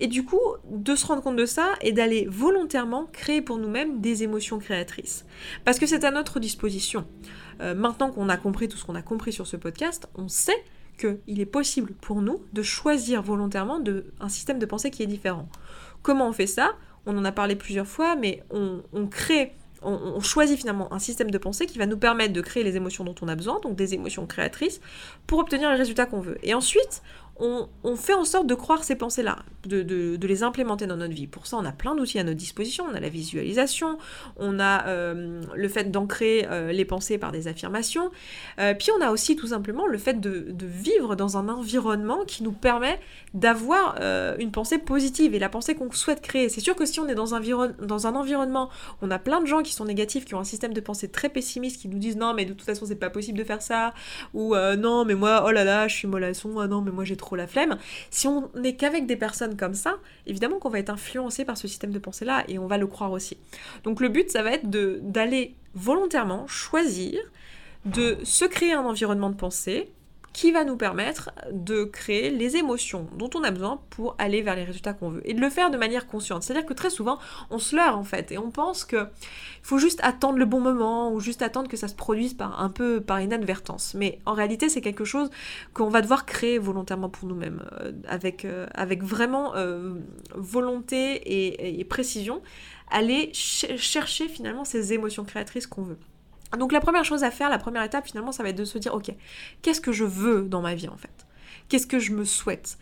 Et 0.00 0.06
du 0.06 0.24
coup, 0.24 0.40
de 0.70 0.94
se 0.94 1.06
rendre 1.06 1.22
compte 1.22 1.36
de 1.36 1.46
ça 1.46 1.74
et 1.82 1.92
d'aller 1.92 2.26
volontairement 2.30 3.06
créer 3.12 3.42
pour 3.42 3.58
nous-mêmes 3.58 4.00
des 4.00 4.22
émotions 4.22 4.58
créatrices. 4.58 5.24
Parce 5.64 5.78
que 5.78 5.86
c'est 5.86 6.04
à 6.04 6.10
notre 6.10 6.40
disposition. 6.40 7.06
Euh, 7.60 7.74
maintenant 7.74 8.10
qu'on 8.10 8.28
a 8.28 8.36
compris 8.36 8.68
tout 8.68 8.76
ce 8.76 8.84
qu'on 8.84 8.94
a 8.94 9.02
compris 9.02 9.32
sur 9.32 9.46
ce 9.46 9.56
podcast, 9.56 10.08
on 10.14 10.28
sait 10.28 10.64
qu'il 10.96 11.40
est 11.40 11.46
possible 11.46 11.92
pour 12.00 12.22
nous 12.22 12.42
de 12.52 12.62
choisir 12.62 13.22
volontairement 13.22 13.80
de, 13.80 14.06
un 14.20 14.28
système 14.28 14.58
de 14.58 14.66
pensée 14.66 14.90
qui 14.90 15.02
est 15.02 15.06
différent. 15.06 15.48
Comment 16.02 16.28
on 16.28 16.32
fait 16.32 16.46
ça? 16.46 16.74
On 17.06 17.16
en 17.16 17.24
a 17.24 17.32
parlé 17.32 17.56
plusieurs 17.56 17.86
fois, 17.86 18.16
mais 18.16 18.42
on, 18.50 19.06
crée, 19.06 19.52
on, 19.82 20.20
choisit 20.20 20.58
finalement 20.58 20.92
un 20.92 20.98
système 20.98 21.30
de 21.30 21.38
pensée 21.38 21.66
qui 21.66 21.78
va 21.78 21.86
nous 21.86 21.96
permettre 21.96 22.32
de 22.32 22.40
créer 22.40 22.64
les 22.64 22.76
émotions 22.76 23.04
dont 23.04 23.14
on 23.22 23.28
a 23.28 23.36
besoin, 23.36 23.60
donc 23.60 23.76
des 23.76 23.94
émotions 23.94 24.26
créatrices, 24.26 24.80
pour 25.26 25.38
obtenir 25.38 25.70
les 25.70 25.76
résultats 25.76 26.06
qu'on 26.06 26.20
veut. 26.20 26.38
Et 26.42 26.54
ensuite, 26.54 27.02
on, 27.38 27.96
fait 27.96 28.14
en 28.14 28.24
sorte 28.24 28.46
de 28.46 28.54
croire 28.54 28.84
ces 28.84 28.96
pensées-là, 28.96 29.38
de, 29.64 30.18
les 30.26 30.42
implémenter 30.42 30.86
dans 30.86 30.96
notre 30.96 31.14
vie. 31.14 31.26
Pour 31.26 31.46
ça, 31.46 31.56
on 31.56 31.64
a 31.64 31.72
plein 31.72 31.94
d'outils 31.94 32.18
à 32.18 32.24
notre 32.24 32.36
disposition. 32.36 32.84
On 32.90 32.94
a 32.94 33.00
la 33.00 33.08
visualisation, 33.08 33.98
on 34.36 34.58
a 34.58 34.86
euh, 34.86 35.42
le 35.54 35.68
fait 35.68 35.90
d'ancrer 35.90 36.46
euh, 36.50 36.72
les 36.72 36.84
pensées 36.84 37.18
par 37.18 37.32
des 37.32 37.48
affirmations, 37.48 38.10
euh, 38.58 38.74
puis 38.74 38.88
on 38.98 39.02
a 39.02 39.10
aussi 39.10 39.36
tout 39.36 39.48
simplement 39.48 39.86
le 39.86 39.98
fait 39.98 40.20
de, 40.20 40.54
vivre 40.66 41.14
dans 41.14 41.36
un 41.36 41.48
environnement 41.48 42.24
qui 42.26 42.42
nous 42.42 42.52
permet 42.52 42.98
d'avoir 43.34 43.96
une 44.38 44.50
pensée 44.50 44.78
positive 44.78 45.34
et 45.34 45.38
la 45.38 45.48
pensée 45.48 45.74
qu'on 45.74 45.90
souhaite 45.92 46.20
créer. 46.20 46.48
C'est 46.48 46.60
sûr 46.60 46.74
que 46.74 46.86
si 46.86 46.98
on 46.98 47.08
est 47.08 47.14
dans 47.14 47.34
un, 47.34 48.14
environnement, 48.14 48.70
on 49.02 49.10
a 49.10 49.18
plein 49.18 49.40
de 49.40 49.46
gens 49.46 49.62
qui 49.62 49.72
sont 49.72 49.84
négatifs, 49.84 50.24
qui 50.24 50.34
ont 50.34 50.40
un 50.40 50.44
système 50.44 50.72
de 50.72 50.80
pensée 50.80 51.08
très 51.08 51.28
pessimiste, 51.28 51.80
qui 51.80 51.88
nous 51.88 51.98
disent 51.98 52.16
non 52.16 52.34
mais 52.34 52.44
de 52.44 52.52
toute 52.52 52.66
façon 52.66 52.86
c'est 52.86 52.96
pas 52.96 53.10
possible 53.10 53.38
de 53.38 53.44
faire 53.44 53.62
ça, 53.62 53.94
ou 54.34 54.54
non 54.78 55.04
mais 55.04 55.14
moi 55.14 55.44
oh 55.46 55.50
là 55.50 55.64
là 55.64 55.88
je 55.88 55.94
suis 55.94 56.08
mollasson, 56.08 56.58
ah 56.58 56.66
non 56.66 56.80
mais 56.80 56.90
moi 56.90 57.04
j'ai 57.04 57.16
trop 57.16 57.25
la 57.34 57.48
flemme. 57.48 57.78
Si 58.10 58.28
on 58.28 58.50
n'est 58.54 58.76
qu'avec 58.76 59.06
des 59.06 59.16
personnes 59.16 59.56
comme 59.56 59.74
ça, 59.74 59.96
évidemment 60.26 60.58
qu'on 60.58 60.68
va 60.68 60.78
être 60.78 60.90
influencé 60.90 61.44
par 61.44 61.58
ce 61.58 61.66
système 61.66 61.90
de 61.90 61.98
pensée-là 61.98 62.44
et 62.46 62.58
on 62.58 62.68
va 62.68 62.78
le 62.78 62.86
croire 62.86 63.10
aussi. 63.10 63.36
Donc 63.82 64.00
le 64.00 64.08
but, 64.08 64.30
ça 64.30 64.42
va 64.42 64.52
être 64.52 64.68
d'aller 64.70 65.54
volontairement 65.74 66.46
choisir 66.46 67.18
de 67.86 68.18
se 68.22 68.44
créer 68.44 68.72
un 68.72 68.84
environnement 68.84 69.30
de 69.30 69.36
pensée 69.36 69.88
qui 70.36 70.52
va 70.52 70.64
nous 70.64 70.76
permettre 70.76 71.30
de 71.50 71.84
créer 71.84 72.28
les 72.28 72.58
émotions 72.58 73.08
dont 73.16 73.30
on 73.34 73.42
a 73.42 73.50
besoin 73.50 73.80
pour 73.88 74.14
aller 74.18 74.42
vers 74.42 74.54
les 74.54 74.64
résultats 74.64 74.92
qu'on 74.92 75.08
veut. 75.08 75.22
Et 75.24 75.32
de 75.32 75.40
le 75.40 75.48
faire 75.48 75.70
de 75.70 75.78
manière 75.78 76.06
consciente. 76.06 76.42
C'est-à-dire 76.42 76.66
que 76.66 76.74
très 76.74 76.90
souvent, 76.90 77.18
on 77.48 77.58
se 77.58 77.74
leurre 77.74 77.96
en 77.96 78.04
fait, 78.04 78.32
et 78.32 78.36
on 78.36 78.50
pense 78.50 78.84
qu'il 78.84 79.08
faut 79.62 79.78
juste 79.78 79.98
attendre 80.02 80.36
le 80.36 80.44
bon 80.44 80.60
moment, 80.60 81.10
ou 81.10 81.20
juste 81.20 81.40
attendre 81.40 81.70
que 81.70 81.78
ça 81.78 81.88
se 81.88 81.94
produise 81.94 82.34
par 82.34 82.60
un 82.60 82.68
peu 82.68 83.00
par 83.00 83.18
inadvertance. 83.22 83.94
Mais 83.94 84.18
en 84.26 84.34
réalité, 84.34 84.68
c'est 84.68 84.82
quelque 84.82 85.06
chose 85.06 85.30
qu'on 85.72 85.88
va 85.88 86.02
devoir 86.02 86.26
créer 86.26 86.58
volontairement 86.58 87.08
pour 87.08 87.26
nous-mêmes, 87.26 87.62
euh, 87.80 87.92
avec, 88.06 88.44
euh, 88.44 88.66
avec 88.74 89.02
vraiment 89.02 89.56
euh, 89.56 89.94
volonté 90.34 91.78
et, 91.78 91.84
précision, 91.84 92.42
aller 92.90 93.30
chercher 93.32 94.28
finalement 94.28 94.66
ces 94.66 94.92
émotions 94.92 95.24
créatrices 95.24 95.66
qu'on 95.66 95.82
veut. 95.82 95.98
Donc 96.58 96.72
la 96.72 96.80
première 96.80 97.04
chose 97.04 97.24
à 97.24 97.30
faire, 97.30 97.50
la 97.50 97.58
première 97.58 97.82
étape 97.82 98.06
finalement, 98.06 98.32
ça 98.32 98.42
va 98.42 98.50
être 98.50 98.56
de 98.56 98.64
se 98.64 98.78
dire, 98.78 98.94
ok, 98.94 99.10
qu'est-ce 99.62 99.80
que 99.80 99.92
je 99.92 100.04
veux 100.04 100.42
dans 100.42 100.62
ma 100.62 100.74
vie 100.74 100.88
en 100.88 100.96
fait? 100.96 101.26
Qu'est-ce 101.68 101.88
que 101.88 101.98
je 101.98 102.12
me 102.12 102.24
souhaite? 102.24 102.78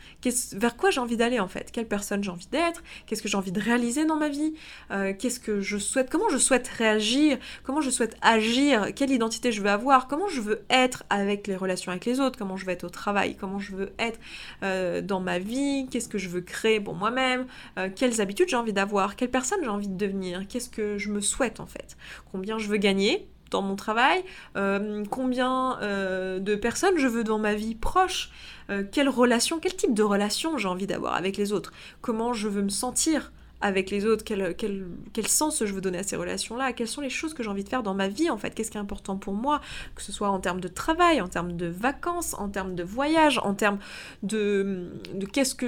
Vers 0.53 0.77
quoi 0.77 0.91
j'ai 0.91 1.01
envie 1.01 1.17
d'aller 1.17 1.41
en 1.41 1.49
fait? 1.49 1.71
Quelle 1.73 1.89
personne 1.89 2.23
j'ai 2.23 2.31
envie 2.31 2.49
d'être? 2.49 2.83
Qu'est-ce 3.07 3.23
que 3.23 3.29
j'ai 3.29 3.37
envie 3.39 3.53
de 3.53 3.61
réaliser 3.61 4.05
dans 4.05 4.17
ma 4.17 4.29
vie? 4.29 4.53
Euh, 4.91 5.15
Qu'est-ce 5.19 5.41
que 5.41 5.61
je 5.63 5.79
souhaite? 5.79 6.11
Comment 6.11 6.29
je 6.29 6.37
souhaite 6.37 6.69
réagir? 6.69 7.39
Comment 7.63 7.81
je 7.81 7.89
souhaite 7.89 8.15
agir? 8.21 8.89
Quelle 8.95 9.11
identité 9.11 9.53
je 9.53 9.63
veux 9.63 9.71
avoir? 9.71 10.07
Comment 10.07 10.29
je 10.29 10.43
veux 10.43 10.67
être 10.69 11.05
avec 11.09 11.47
les 11.47 11.57
relations 11.57 11.93
avec 11.93 12.05
les 12.05 12.21
autres? 12.21 12.39
Comment 12.39 12.59
je 12.59 12.67
veux 12.67 12.73
être 12.73 12.85
au 12.85 12.91
travail? 12.91 13.37
Comment 13.37 13.59
je 13.59 13.75
veux 13.75 13.93
être 13.99 14.21
euh, 14.63 15.01
dans 15.01 15.21
ma 15.21 15.39
vie? 15.39 15.87
Qu'est-ce 15.91 16.09
que 16.09 16.19
je 16.19 16.29
veux 16.29 16.43
créer 16.43 16.79
pour 16.79 16.95
moi-même? 16.95 17.47
Euh, 17.79 17.89
Quelles 17.95 18.21
habitudes 18.21 18.51
j'ai 18.51 18.57
envie 18.57 18.75
d'avoir? 18.75 19.17
Quelle 19.17 19.31
personne 19.31 19.61
j'ai 19.63 19.69
envie 19.71 19.89
de 19.89 19.97
devenir? 19.97 20.47
Qu'est-ce 20.47 20.69
que 20.69 20.99
je 20.99 21.11
me 21.11 21.23
souhaite 21.23 21.59
en 21.59 21.67
fait? 21.67 21.97
Combien 22.31 22.59
je 22.59 22.69
veux 22.69 22.77
gagner? 22.77 23.31
Dans 23.55 23.63
mon 23.63 23.77
travail, 23.77 24.25
euh, 24.57 25.05
combien 25.11 25.79
euh, 25.81 26.41
de 26.41 26.57
personnes 26.57 26.99
je 26.99 27.07
veux 27.07 27.23
dans 27.23 27.39
ma 27.39 27.55
vie 27.55 27.77
proche, 27.77 28.31
euh, 28.69 28.83
quelle 28.91 29.09
relation, 29.09 29.61
quel 29.61 29.77
type 29.77 29.95
de 29.95 30.03
relation 30.03 30.59
j'ai 30.59 30.67
envie 30.67 30.89
d'avoir 30.89 31.15
avec 31.15 31.37
les 31.37 31.53
autres, 31.53 31.73
comment 32.01 32.33
je 32.33 32.49
veux 32.49 32.63
me 32.63 32.69
sentir 32.69 33.31
avec 33.61 33.93
les 33.93 34.07
autres, 34.07 34.25
quel, 34.25 34.57
quel, 34.57 34.87
quel 35.13 35.29
sens 35.29 35.65
je 35.65 35.73
veux 35.73 35.81
donner 35.81 35.99
à 35.99 36.03
ces 36.03 36.17
relations-là, 36.17 36.73
quelles 36.73 36.89
sont 36.89 37.01
les 37.01 37.11
choses 37.11 37.33
que 37.33 37.45
j'ai 37.45 37.49
envie 37.49 37.63
de 37.63 37.69
faire 37.69 37.85
dans 37.85 37.95
ma 37.95 38.09
vie 38.09 38.29
en 38.29 38.37
fait, 38.37 38.51
qu'est-ce 38.51 38.73
qui 38.73 38.77
est 38.77 38.81
important 38.81 39.17
pour 39.17 39.35
moi, 39.35 39.61
que 39.95 40.03
ce 40.03 40.11
soit 40.11 40.29
en 40.29 40.41
termes 40.41 40.61
de 40.61 40.69
travail, 40.69 41.21
en 41.21 41.29
termes 41.29 41.53
de 41.53 41.67
vacances, 41.67 42.35
en 42.35 42.49
termes 42.49 42.75
de 42.75 42.83
voyage, 42.83 43.39
en 43.39 43.55
termes 43.55 43.79
de, 44.25 44.91
de 45.15 45.27
qu'est-ce 45.27 45.55
que 45.55 45.67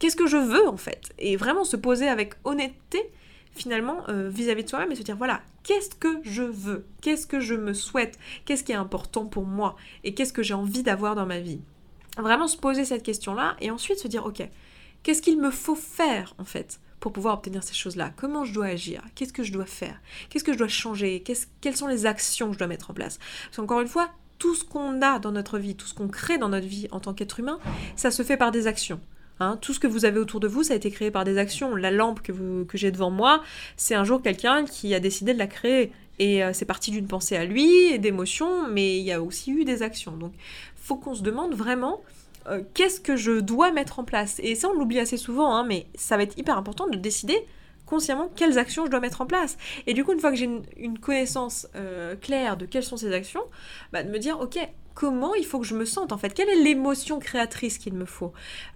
qu'est-ce 0.00 0.16
que 0.16 0.26
je 0.26 0.36
veux 0.36 0.66
en 0.68 0.76
fait, 0.76 1.12
et 1.20 1.36
vraiment 1.36 1.64
se 1.64 1.76
poser 1.76 2.08
avec 2.08 2.34
honnêteté 2.42 3.08
finalement 3.54 4.08
euh, 4.08 4.28
vis-à-vis 4.28 4.64
de 4.64 4.68
soi-même 4.68 4.92
et 4.92 4.96
se 4.96 5.02
dire 5.02 5.16
voilà, 5.16 5.40
qu'est-ce 5.62 5.94
que 5.94 6.20
je 6.22 6.42
veux? 6.42 6.86
Qu'est-ce 7.00 7.26
que 7.26 7.40
je 7.40 7.54
me 7.54 7.74
souhaite? 7.74 8.18
Qu'est-ce 8.44 8.64
qui 8.64 8.72
est 8.72 8.76
important 8.76 9.26
pour 9.26 9.44
moi? 9.44 9.76
Et 10.04 10.14
qu'est-ce 10.14 10.32
que 10.32 10.42
j'ai 10.42 10.54
envie 10.54 10.82
d'avoir 10.82 11.14
dans 11.14 11.26
ma 11.26 11.40
vie? 11.40 11.60
Vraiment 12.18 12.48
se 12.48 12.56
poser 12.56 12.84
cette 12.84 13.02
question-là 13.02 13.56
et 13.60 13.70
ensuite 13.70 13.98
se 13.98 14.08
dire 14.08 14.26
ok, 14.26 14.42
qu'est-ce 15.02 15.22
qu'il 15.22 15.40
me 15.40 15.50
faut 15.50 15.76
faire 15.76 16.34
en 16.38 16.44
fait 16.44 16.80
pour 16.98 17.12
pouvoir 17.12 17.34
obtenir 17.34 17.62
ces 17.62 17.74
choses-là? 17.74 18.12
Comment 18.16 18.44
je 18.44 18.52
dois 18.52 18.66
agir? 18.66 19.02
Qu'est-ce 19.14 19.32
que 19.32 19.42
je 19.42 19.52
dois 19.52 19.66
faire? 19.66 20.00
Qu'est-ce 20.28 20.44
que 20.44 20.52
je 20.52 20.58
dois 20.58 20.68
changer? 20.68 21.22
Quelles 21.60 21.76
sont 21.76 21.86
les 21.86 22.06
actions 22.06 22.48
que 22.48 22.54
je 22.54 22.58
dois 22.58 22.68
mettre 22.68 22.90
en 22.90 22.94
place? 22.94 23.18
Parce 23.46 23.56
qu'encore 23.56 23.80
une 23.80 23.88
fois, 23.88 24.10
tout 24.38 24.54
ce 24.54 24.64
qu'on 24.64 25.00
a 25.02 25.18
dans 25.18 25.32
notre 25.32 25.58
vie, 25.58 25.76
tout 25.76 25.86
ce 25.86 25.94
qu'on 25.94 26.08
crée 26.08 26.38
dans 26.38 26.48
notre 26.48 26.66
vie 26.66 26.88
en 26.90 26.98
tant 26.98 27.14
qu'être 27.14 27.40
humain, 27.40 27.60
ça 27.94 28.10
se 28.10 28.22
fait 28.22 28.36
par 28.36 28.50
des 28.50 28.66
actions. 28.66 29.00
Hein. 29.40 29.58
tout 29.60 29.72
ce 29.72 29.80
que 29.80 29.86
vous 29.86 30.04
avez 30.04 30.18
autour 30.18 30.38
de 30.38 30.48
vous, 30.48 30.62
ça 30.62 30.74
a 30.74 30.76
été 30.76 30.90
créé 30.90 31.10
par 31.10 31.24
des 31.24 31.38
actions. 31.38 31.74
La 31.74 31.90
lampe 31.90 32.20
que, 32.20 32.32
j'ai 32.74 32.90
devant 32.90 33.10
moi, 33.10 33.42
c'est 33.76 33.94
un 33.94 34.04
jour 34.04 34.22
quelqu'un 34.22 34.64
qui 34.64 34.94
a 34.94 35.00
décidé 35.00 35.32
de 35.34 35.38
la 35.38 35.46
créer. 35.46 35.92
Et 36.18 36.44
euh, 36.44 36.52
c'est 36.52 36.66
parti 36.66 36.90
d'une 36.90 37.06
pensée 37.06 37.36
à 37.36 37.46
lui, 37.46 37.98
d'émotions, 37.98 38.68
mais 38.68 38.98
il 38.98 39.04
y 39.04 39.12
a 39.12 39.22
aussi 39.22 39.52
eu 39.52 39.64
des 39.64 39.82
actions. 39.82 40.12
Donc, 40.12 40.32
faut 40.76 40.96
qu'on 40.96 41.14
se 41.14 41.22
demande 41.22 41.54
vraiment 41.54 42.02
euh, 42.48 42.62
qu'est-ce 42.74 43.00
que 43.00 43.16
je 43.16 43.40
dois 43.40 43.72
mettre 43.72 43.98
en 43.98 44.04
place? 44.04 44.38
Et 44.42 44.54
ça, 44.54 44.68
on 44.68 44.74
l'oublie 44.74 44.98
assez 44.98 45.16
souvent, 45.16 45.54
hein, 45.54 45.64
mais 45.64 45.86
ça 45.94 46.16
va 46.16 46.22
être 46.22 46.38
hyper 46.38 46.56
important 46.56 46.86
de 46.86 46.96
décider 46.96 47.38
consciemment 47.86 48.30
quelles 48.36 48.56
actions 48.56 48.86
je 48.86 48.90
dois 48.90 49.00
mettre 49.00 49.20
en 49.20 49.26
place. 49.26 49.58
Et 49.86 49.94
du 49.94 50.04
coup, 50.04 50.12
une 50.12 50.20
fois 50.20 50.30
que 50.30 50.36
j'ai 50.36 50.48
une, 50.76 50.98
connaissance 50.98 51.66
euh, 51.74 52.14
claire 52.14 52.56
de 52.56 52.64
quelles 52.64 52.84
sont 52.84 52.96
ces 52.96 53.12
actions, 53.12 53.42
bah, 53.92 54.02
de 54.02 54.10
me 54.10 54.18
dire, 54.18 54.40
ok, 54.40 54.58
comment 54.94 55.34
il 55.34 55.44
faut 55.44 55.60
que 55.60 55.66
je 55.66 55.74
me 55.74 55.84
sente 55.84 56.12
en 56.12 56.18
fait? 56.18 56.34
Quelle 56.34 56.48
est 56.48 56.62
l'émotion 56.62 57.18
créatrice 57.18 57.78
qu'il 57.78 57.94
me 57.94 58.04
faut? 58.04 58.32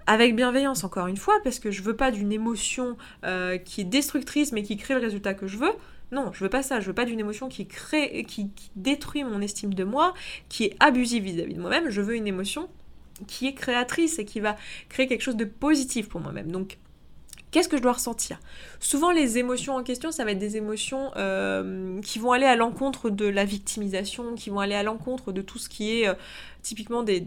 Avec 0.07 0.37
bienveillance, 0.37 0.85
encore 0.85 1.07
une 1.07 1.17
fois, 1.17 1.41
parce 1.45 1.59
que 1.59 1.71
je 1.71 1.83
veux 1.83 1.97
pas 1.97 2.11
d'une 2.11 2.33
émotion 2.33 2.97
qui 3.65 3.81
est 3.81 3.85
destructrice 3.85 4.53
mais 4.53 4.63
qui 4.63 4.77
crée 4.77 4.95
le 4.95 5.01
résultat 5.01 5.35
que 5.35 5.47
je 5.47 5.59
veux. 5.59 5.73
Non, 6.13 6.33
je 6.33 6.45
veux 6.45 6.51
pas 6.51 6.63
ça. 6.63 6.81
Je 6.81 6.87
veux 6.87 6.95
pas 6.95 7.05
d'une 7.05 7.21
émotion 7.21 7.49
qui 7.49 7.67
crée, 7.67 8.25
qui, 8.29 8.51
détruit 8.77 9.25
mon 9.25 9.41
estime 9.41 9.75
de 9.75 9.85
moi, 9.85 10.15
qui 10.49 10.65
est 10.65 10.77
abusive 10.81 11.25
vis-à-vis 11.25 11.55
de 11.55 11.61
moi-même. 11.61 11.91
Je 11.91 12.01
veux 12.01 12.15
une 12.15 12.27
émotion 12.27 12.69
qui 13.27 13.47
est 13.47 13.55
créatrice 13.55 14.19
et 14.19 14.25
qui 14.25 14.41
va 14.41 14.57
créer 14.89 15.07
quelque 15.07 15.23
chose 15.23 15.37
de 15.37 15.45
positif 15.45 16.09
pour 16.09 16.21
moi-même. 16.21 16.51
Donc, 16.51 16.79
qu'est-ce 17.55 17.69
que 17.69 17.77
je 17.77 17.83
dois 17.83 17.93
ressentir? 17.93 18.41
Souvent, 18.81 19.13
les 19.13 19.39
émotions 19.39 19.77
en 19.77 19.85
question, 19.85 20.11
ça 20.11 20.25
va 20.25 20.33
être 20.33 20.41
des 20.41 20.57
émotions 20.57 21.13
euh, 21.17 22.01
qui 22.01 22.19
vont 22.19 22.33
aller 22.33 22.47
à 22.47 22.57
l'encontre 22.57 23.11
de 23.11 23.27
la 23.27 23.45
victimisation, 23.45 24.35
qui 24.35 24.51
vont 24.51 24.59
aller 24.59 24.75
à 24.75 24.83
l'encontre 24.83 25.31
de 25.31 25.41
tout 25.41 25.59
ce 25.59 25.69
qui 25.69 26.01
est 26.01 26.09
euh, 26.09 26.15
typiquement 26.63 27.05
des, 27.05 27.21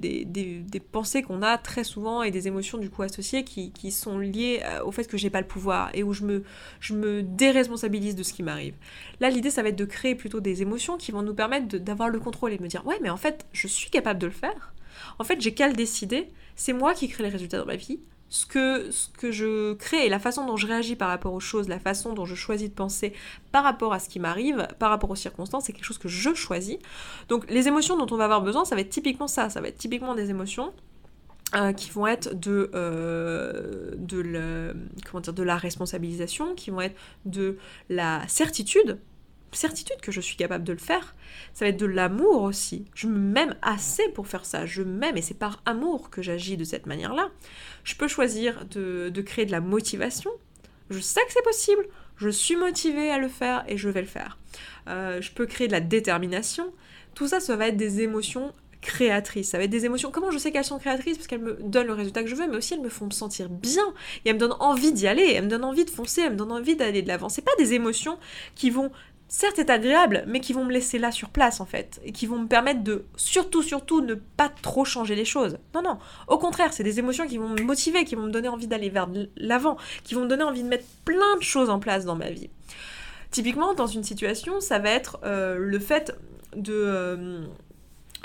pensées 0.92 1.22
qu'on 1.22 1.42
a 1.42 1.58
très 1.58 1.86
souvent 1.86 2.24
et 2.24 2.32
des 2.32 2.50
émotions 2.50 2.78
du 2.78 2.90
coup 2.90 3.04
associées 3.04 3.46
qui, 3.46 3.92
sont 3.92 4.20
liées 4.20 4.60
euh, 4.66 4.84
au 4.84 4.92
fait 4.92 5.06
que 5.06 5.16
j'ai 5.16 5.30
pas 5.30 5.40
le 5.40 5.48
pouvoir 5.48 5.92
et 5.94 6.04
où 6.04 6.12
je 6.12 6.26
me, 6.26 6.44
je 6.82 6.94
me 6.94 7.24
déresponsabilise 7.24 8.16
de 8.16 8.24
ce 8.24 8.34
qui 8.34 8.44
m'arrive. 8.44 8.74
Là, 9.22 9.30
l'idée, 9.30 9.50
ça 9.50 9.64
va 9.64 9.70
être 9.70 9.78
de 9.78 9.86
créer 9.86 10.16
plutôt 10.16 10.42
des 10.42 10.62
émotions 10.62 10.98
qui 10.98 11.14
vont 11.14 11.22
nous 11.22 11.36
permettre 11.36 11.78
d'avoir 11.78 12.10
le 12.10 12.20
contrôle 12.20 12.52
et 12.52 12.58
de 12.58 12.64
me 12.64 12.68
dire 12.68 12.86
ouais, 12.86 13.00
mais 13.02 13.10
en 13.10 13.18
fait, 13.18 13.46
je 13.54 13.68
suis 13.68 13.90
capable 13.90 14.20
de 14.20 14.28
le 14.28 14.34
faire. 14.34 14.74
En 15.20 15.24
fait, 15.24 15.40
j'ai 15.40 15.54
qu'à 15.54 15.70
le 15.70 15.74
décider. 15.74 16.28
C'est 16.58 16.74
moi 16.74 16.94
qui 16.94 17.08
crée 17.08 17.24
les 17.24 17.30
résultats 17.30 17.60
dans 17.60 17.66
ma 17.66 17.78
vie 17.78 18.02
ce 18.30 18.46
que, 18.46 18.92
ce 18.92 19.10
que 19.10 19.32
je 19.32 19.74
crée 19.74 20.06
et 20.06 20.10
la 20.10 20.20
façon 20.20 20.46
dont 20.46 20.58
je 20.58 20.68
réagis 20.68 20.96
par 20.96 21.10
rapport 21.10 21.34
aux 21.34 21.40
choses, 21.40 21.68
la 21.68 21.80
façon 21.80 22.14
dont 22.14 22.26
je 22.26 22.36
choisis 22.36 22.70
de 22.70 22.74
penser 22.74 23.14
par 23.52 23.64
rapport 23.64 23.94
à 23.94 24.00
ce 24.00 24.10
qui 24.10 24.20
m'arrive, 24.20 24.68
par 24.80 24.90
rapport 24.90 25.10
aux 25.10 25.16
circonstances, 25.16 25.66
c'est 25.66 25.74
quelque 25.74 25.86
chose 25.86 25.98
que 25.98 26.10
je 26.10 26.34
choisis. 26.34 26.78
Donc 27.30 27.50
les 27.50 27.68
émotions 27.68 27.98
dont 27.98 28.08
on 28.14 28.18
va 28.18 28.26
avoir 28.26 28.42
besoin, 28.42 28.66
ça 28.66 28.76
va 28.76 28.82
être 28.82 28.90
typiquement 28.90 29.28
ça, 29.28 29.50
ça 29.50 29.62
va 29.62 29.70
être 29.70 29.78
typiquement 29.78 30.16
des 30.16 30.30
émotions 30.30 30.74
euh, 31.56 31.72
qui 31.72 31.90
vont 31.92 32.08
être 32.08 32.38
de, 32.38 32.70
euh, 32.76 33.94
de, 33.98 34.76
comment 35.10 35.22
dire, 35.22 35.34
de 35.34 35.44
la 35.44 35.56
responsabilisation, 35.56 36.56
qui 36.56 36.72
vont 36.72 36.82
être 36.82 36.98
de 37.26 37.58
la 37.90 38.28
certitude 38.28 39.00
certitude 39.52 40.00
que 40.02 40.12
je 40.12 40.22
suis 40.22 40.36
capable 40.36 40.64
de 40.64 40.74
le 40.74 40.80
faire. 40.80 41.16
Ça 41.54 41.66
va 41.66 41.70
être 41.70 41.80
de 41.80 41.86
l'amour 41.86 42.44
aussi. 42.44 42.86
Je 42.94 43.08
m'aime 43.08 43.56
assez 43.62 44.08
pour 44.10 44.28
faire 44.28 44.46
ça. 44.46 44.66
Je 44.66 44.82
m'aime 44.84 45.18
et 45.18 45.22
c'est 45.22 45.38
par 45.38 45.62
amour 45.66 46.10
que 46.10 46.22
j'agis 46.22 46.58
de 46.58 46.64
cette 46.64 46.86
manière-là. 46.86 47.30
Je 47.84 47.96
peux 47.96 48.08
choisir 48.08 48.66
de, 48.66 49.22
créer 49.22 49.46
de 49.46 49.52
la 49.52 49.62
motivation. 49.62 50.32
Je 50.90 51.00
sais 51.00 51.22
que 51.26 51.34
c'est 51.34 51.44
possible. 51.44 51.86
Je 52.18 52.30
suis 52.30 52.56
motivée 52.56 53.12
à 53.12 53.20
le 53.20 53.28
faire 53.28 53.64
et 53.68 53.78
je 53.78 53.90
vais 53.90 54.02
le 54.02 54.08
faire. 54.08 54.38
Euh, 54.88 55.22
je 55.22 55.32
peux 55.32 55.46
créer 55.46 55.68
de 55.68 55.74
la 55.74 55.82
détermination. 55.82 56.74
Tout 57.14 57.28
ça, 57.28 57.40
ça 57.40 57.56
va 57.56 57.68
être 57.68 57.78
des 57.78 58.02
émotions 58.02 58.54
créatrices. 58.82 59.50
Ça 59.50 59.58
va 59.58 59.66
être 59.66 59.70
des 59.70 59.86
émotions. 59.86 60.12
Comment 60.12 60.32
je 60.32 60.38
sais 60.38 60.52
qu'elles 60.52 60.64
sont 60.64 60.80
créatrices? 60.80 61.18
Parce 61.18 61.28
qu'elles 61.28 61.42
me 61.42 61.58
donnent 61.62 61.88
le 61.88 61.94
résultat 61.94 62.24
que 62.24 62.30
je 62.30 62.36
veux, 62.36 62.48
mais 62.48 62.58
aussi 62.58 62.74
elles 62.74 62.82
me 62.82 62.90
font 62.90 63.06
me 63.06 63.12
sentir 63.12 63.50
bien. 63.50 63.94
Et 64.24 64.30
elles 64.30 64.36
me 64.36 64.40
donnent 64.40 64.56
envie 64.60 64.94
d'y 64.94 65.08
aller. 65.08 65.34
Elles 65.36 65.44
me 65.44 65.50
donnent 65.50 65.64
envie 65.64 65.86
de 65.86 65.90
foncer. 65.90 66.22
Elles 66.22 66.34
me 66.34 66.38
donnent 66.38 66.52
envie 66.52 66.76
d'aller 66.76 67.02
de 67.02 67.08
l'avant. 67.08 67.30
C'est 67.30 67.42
pas 67.42 67.56
des 67.58 67.74
émotions 67.74 68.18
qui 68.56 68.70
vont 68.70 68.92
certes 69.28 69.60
est 69.60 69.70
agréable, 69.70 70.24
mais 70.28 70.40
qui 70.40 70.54
vont 70.54 70.64
me 70.64 70.72
laisser 70.72 71.00
là 71.00 71.12
sur 71.12 71.30
place 71.30 71.60
en 71.60 71.66
fait, 71.66 72.00
et 72.04 72.12
qui 72.12 72.26
vont 72.26 72.40
me 72.40 72.48
permettre 72.48 72.84
de 72.84 73.06
surtout, 73.16 73.62
surtout 73.62 74.02
ne 74.02 74.14
pas 74.14 74.50
trop 74.50 74.86
changer 74.86 75.16
les 75.16 75.26
choses. 75.26 75.58
Non, 75.74 75.82
non, 75.82 75.98
au 76.28 76.38
contraire, 76.38 76.74
c'est 76.74 76.84
des 76.84 77.00
émotions 77.00 77.28
qui 77.28 77.38
vont 77.38 77.50
me 77.50 77.62
motiver, 77.62 78.06
qui 78.06 78.16
vont 78.16 78.24
me 78.24 78.32
donner 78.32 78.48
envie 78.48 78.68
d'aller 78.68 78.90
vers 78.90 79.08
l'avant, 79.36 79.78
qui 80.04 80.16
vont 80.16 80.22
me 80.22 80.28
donner 80.28 80.44
envie 80.44 80.64
de 80.64 80.68
mettre 80.68 80.86
plein 81.06 81.38
de 81.38 81.44
choses 81.44 81.70
en 81.70 81.80
place 81.80 82.06
dans 82.06 82.16
ma 82.16 82.30
vie. 82.30 82.50
Typiquement, 83.32 83.74
dans 83.74 83.88
une 83.88 84.04
situation, 84.04 84.62
ça 84.62 84.80
va 84.80 84.90
être 84.90 85.20
euh, 85.24 85.58
le 85.58 85.80
fait 85.80 86.16
de... 86.56 86.74
Euh, 86.74 87.46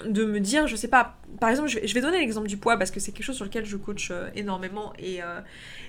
de 0.06 0.25
me 0.25 0.40
dire, 0.40 0.66
je 0.66 0.76
sais 0.76 0.88
pas, 0.88 1.16
par 1.38 1.50
exemple, 1.50 1.68
je 1.68 1.94
vais, 1.94 2.00
donner 2.00 2.18
l'exemple 2.18 2.49
du 2.49 2.56
poids 2.56 2.76
parce 2.76 2.90
que 2.90 2.99
c'est 2.99 3.12
quelque 3.12 3.25
chose 3.25 3.37
sur 3.37 3.44
lequel 3.44 3.64
je 3.64 3.76
coach 3.76 4.11
euh, 4.11 4.28
énormément 4.34 4.92
et, 4.99 5.22
euh, 5.22 5.40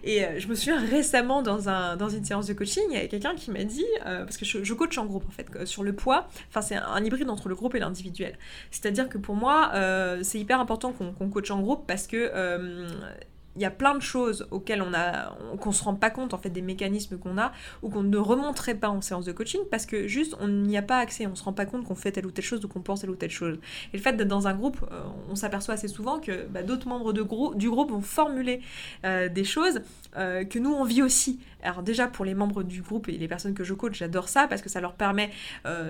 et 0.04 0.24
euh, 0.24 0.40
je 0.40 0.48
me 0.48 0.56
souviens 0.56 0.80
récemment 0.80 1.42
dans, 1.42 1.70
un, 1.70 1.96
dans 1.96 2.10
une 2.10 2.24
séance 2.24 2.48
de 2.48 2.54
coaching, 2.54 2.84
il 2.90 2.94
y 2.94 2.98
avait 2.98 3.08
quelqu'un 3.08 3.36
qui 3.36 3.52
m'a 3.52 3.64
dit, 3.64 3.86
parce 4.04 4.38
que 4.38 4.46
je, 4.46 4.74
coach 4.74 4.98
en 4.98 5.06
groupe 5.06 5.26
en 5.28 5.32
fait, 5.32 5.66
sur 5.66 5.84
le 5.84 5.94
poids, 5.94 6.28
enfin 6.50 6.62
c'est 6.62 6.76
un, 6.76 7.04
hybride 7.04 7.30
entre 7.30 7.50
le 7.50 7.56
groupe 7.56 7.76
et 7.76 7.80
l'individuel. 7.80 8.38
C'est-à-dire 8.72 9.10
que 9.10 9.18
pour 9.18 9.36
moi, 9.36 9.72
c'est 10.22 10.40
hyper 10.40 10.60
important 10.60 10.94
qu'on 10.94 11.30
coach 11.30 11.50
en 11.52 11.62
groupe 11.62 11.86
parce 11.88 12.08
que 12.08 12.32
il 13.56 13.62
y 13.62 13.66
a 13.66 13.72
plein 13.72 13.96
de 13.96 14.02
choses 14.02 14.48
auxquelles 14.52 14.82
on 14.82 14.94
a 14.94 15.36
qu'on 15.60 15.72
se 15.72 15.84
rend 15.84 15.96
pas 15.96 16.10
compte 16.10 16.34
en 16.34 16.38
fait 16.38 16.50
des 16.50 16.62
mécanismes 16.62 17.18
qu'on 17.18 17.38
a 17.38 17.52
ou 17.82 17.90
qu'on 17.90 18.04
ne 18.04 18.18
remonterait 18.18 18.76
pas 18.76 18.90
en 18.90 19.02
séance 19.02 19.26
de 19.26 19.32
coaching 19.32 19.62
parce 19.70 19.86
que 19.86 20.08
juste 20.08 20.36
on 20.40 20.48
n'y 20.48 20.78
a 20.78 20.82
pas 20.82 20.98
accès, 20.98 21.28
on 21.28 21.36
se 21.36 21.44
rend 21.44 21.54
pas 21.54 21.66
compte 21.66 21.86
qu'on 21.86 21.96
fait 21.96 22.12
telle 22.12 22.26
ou 22.26 22.32
telle 22.32 22.46
chose 22.46 22.64
ou 22.66 22.68
qu'on 22.68 22.82
pense 22.82 23.02
telle 23.02 23.12
ou 23.12 23.16
telle 23.16 23.30
chose. 23.30 23.60
Et 23.94 23.98
le 23.98 24.04
fait 24.04 24.14
d'être 24.14 24.28
dans 24.28 24.48
un 24.48 24.54
groupe, 24.54 24.78
euh, 24.92 25.04
on 25.30 25.36
s'aperçoit 25.36 25.76
assez 25.76 25.88
souvent 25.88 26.20
que 26.20 26.46
bah, 26.48 26.64
d'autres 26.64 26.88
membres 26.88 27.14
de 27.14 27.24
du 27.56 27.70
groupe 27.70 27.92
vont 27.92 28.02
formuler 28.02 28.62
euh, 29.06 29.30
des 29.30 29.44
choses 29.44 29.82
euh, 30.18 30.44
que 30.44 30.60
nous 30.60 30.74
on 30.74 30.84
vit 30.84 31.02
aussi. 31.02 31.40
Alors 31.62 31.82
déjà 31.82 32.08
pour 32.08 32.26
les 32.26 32.34
membres 32.34 32.64
du 32.64 32.82
groupe 32.82 33.08
et 33.08 33.18
les 33.18 33.28
personnes 33.28 33.54
que 33.54 33.64
je 33.64 33.74
coach, 33.74 33.98
j'adore 33.98 34.28
ça 34.28 34.48
parce 34.48 34.62
que 34.62 34.68
ça 34.68 34.82
leur 34.82 34.96
permet 34.96 35.30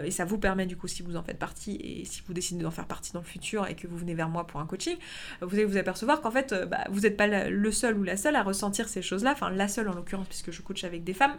et 0.05 0.11
ça 0.11 0.23
vous 0.23 0.37
permet 0.37 0.67
du 0.67 0.77
coup 0.77 0.87
si 0.87 1.01
vous 1.01 1.15
en 1.15 1.23
faites 1.23 1.39
partie 1.39 1.77
et 1.77 2.05
si 2.05 2.21
vous 2.27 2.33
décidez 2.33 2.61
d'en 2.61 2.69
faire 2.69 2.85
partie 2.85 3.11
dans 3.11 3.21
le 3.21 3.25
futur 3.25 3.65
et 3.67 3.73
que 3.73 3.87
vous 3.87 3.97
venez 3.97 4.13
vers 4.13 4.29
moi 4.29 4.45
pour 4.45 4.59
un 4.59 4.67
coaching, 4.67 4.95
vous 5.41 5.55
allez 5.55 5.65
vous 5.65 5.77
apercevoir 5.77 6.21
qu'en 6.21 6.29
fait 6.29 6.53
bah, 6.69 6.85
vous 6.91 7.01
n'êtes 7.01 7.17
pas 7.17 7.49
le 7.53 7.71
seul 7.71 7.97
ou 7.97 8.03
la 8.03 8.17
seule 8.17 8.35
à 8.35 8.43
ressentir 8.43 8.89
ces 8.89 9.01
choses-là, 9.01 9.31
enfin 9.31 9.49
la 9.49 9.67
seule 9.67 9.87
en 9.87 9.93
l'occurrence 9.93 10.27
puisque 10.27 10.51
je 10.51 10.61
coach 10.61 10.83
avec 10.83 11.03
des 11.03 11.13
femmes, 11.13 11.37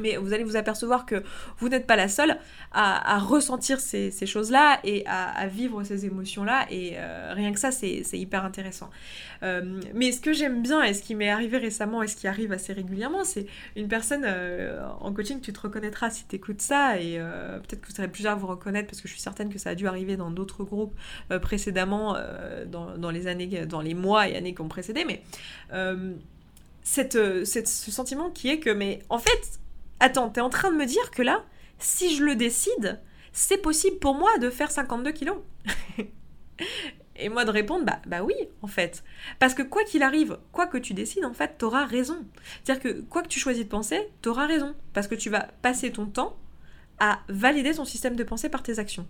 mais 0.00 0.16
vous 0.16 0.32
allez 0.32 0.44
vous 0.44 0.56
apercevoir 0.56 1.06
que 1.06 1.22
vous 1.58 1.68
n'êtes 1.68 1.86
pas 1.86 1.96
la 1.96 2.08
seule 2.08 2.38
à, 2.72 3.18
ressentir 3.18 3.80
ces, 3.80 4.10
choses-là 4.26 4.80
et 4.84 5.04
à, 5.06 5.46
vivre 5.46 5.82
ces 5.84 6.06
émotions-là. 6.06 6.66
Et 6.70 6.92
euh, 6.94 7.32
rien 7.34 7.52
que 7.52 7.58
ça, 7.58 7.70
c'est 7.70 8.02
hyper 8.12 8.44
intéressant. 8.44 8.90
Euh, 9.42 9.80
mais 9.94 10.12
ce 10.12 10.20
que 10.20 10.32
j'aime 10.32 10.62
bien 10.62 10.82
et 10.82 10.94
ce 10.94 11.02
qui 11.02 11.14
m'est 11.14 11.28
arrivé 11.28 11.58
récemment 11.58 12.02
et 12.02 12.08
ce 12.08 12.16
qui 12.16 12.26
arrive 12.26 12.52
assez 12.52 12.72
régulièrement, 12.72 13.24
c'est 13.24 13.46
une 13.76 13.88
personne 13.88 14.22
euh, 14.24 14.82
en 15.00 15.12
coaching, 15.12 15.40
tu 15.40 15.52
te 15.52 15.60
reconnaîtras 15.60 16.10
si 16.10 16.26
tu 16.26 16.36
écoutes 16.36 16.62
ça. 16.62 16.98
Et 16.98 17.18
peut-être 17.18 17.80
que 17.80 17.88
vous 17.88 17.94
serez 17.94 18.08
plusieurs 18.08 18.32
à 18.32 18.36
vous 18.36 18.46
reconnaître 18.46 18.88
parce 18.88 19.00
que 19.00 19.08
je 19.08 19.12
suis 19.12 19.22
certaine 19.22 19.52
que 19.52 19.58
ça 19.58 19.70
a 19.70 19.74
dû 19.74 19.86
arriver 19.86 20.16
dans 20.16 20.30
d'autres 20.30 20.64
groupes 20.64 20.94
précédemment, 21.42 22.16
dans, 22.66 23.10
les 23.10 23.26
années, 23.26 23.66
dans 23.66 23.80
les 23.80 23.94
mois 23.94 24.28
et 24.28 24.36
années 24.36 24.54
qui 24.54 24.62
ont 24.62 24.68
précédé. 24.68 25.04
Mais 25.04 25.22
cette, 26.82 27.12
ce 27.12 27.90
sentiment 27.90 28.30
qui 28.30 28.48
est 28.48 28.58
que, 28.58 28.70
mais 28.70 29.00
en 29.08 29.18
fait, 29.18 29.60
Attends, 30.02 30.30
t'es 30.30 30.40
en 30.40 30.50
train 30.50 30.72
de 30.72 30.76
me 30.76 30.84
dire 30.84 31.12
que 31.12 31.22
là, 31.22 31.44
si 31.78 32.16
je 32.16 32.24
le 32.24 32.34
décide, 32.34 33.00
c'est 33.32 33.56
possible 33.56 34.00
pour 34.00 34.16
moi 34.16 34.36
de 34.38 34.50
faire 34.50 34.72
52 34.72 35.12
kilos 35.12 35.38
Et 37.16 37.28
moi 37.28 37.44
de 37.44 37.52
répondre, 37.52 37.84
bah, 37.84 38.00
bah 38.06 38.24
oui, 38.24 38.34
en 38.62 38.66
fait. 38.66 39.04
Parce 39.38 39.54
que 39.54 39.62
quoi 39.62 39.84
qu'il 39.84 40.02
arrive, 40.02 40.38
quoi 40.50 40.66
que 40.66 40.76
tu 40.76 40.92
décides, 40.92 41.24
en 41.24 41.32
fait, 41.32 41.56
t'auras 41.56 41.84
raison. 41.84 42.18
C'est-à-dire 42.64 42.82
que 42.82 43.00
quoi 43.02 43.22
que 43.22 43.28
tu 43.28 43.38
choisis 43.38 43.62
de 43.62 43.68
penser, 43.68 44.08
t'auras 44.22 44.48
raison. 44.48 44.74
Parce 44.92 45.06
que 45.06 45.14
tu 45.14 45.30
vas 45.30 45.46
passer 45.62 45.92
ton 45.92 46.06
temps 46.06 46.36
à 46.98 47.20
valider 47.28 47.72
ton 47.72 47.84
système 47.84 48.16
de 48.16 48.24
pensée 48.24 48.48
par 48.48 48.64
tes 48.64 48.80
actions. 48.80 49.06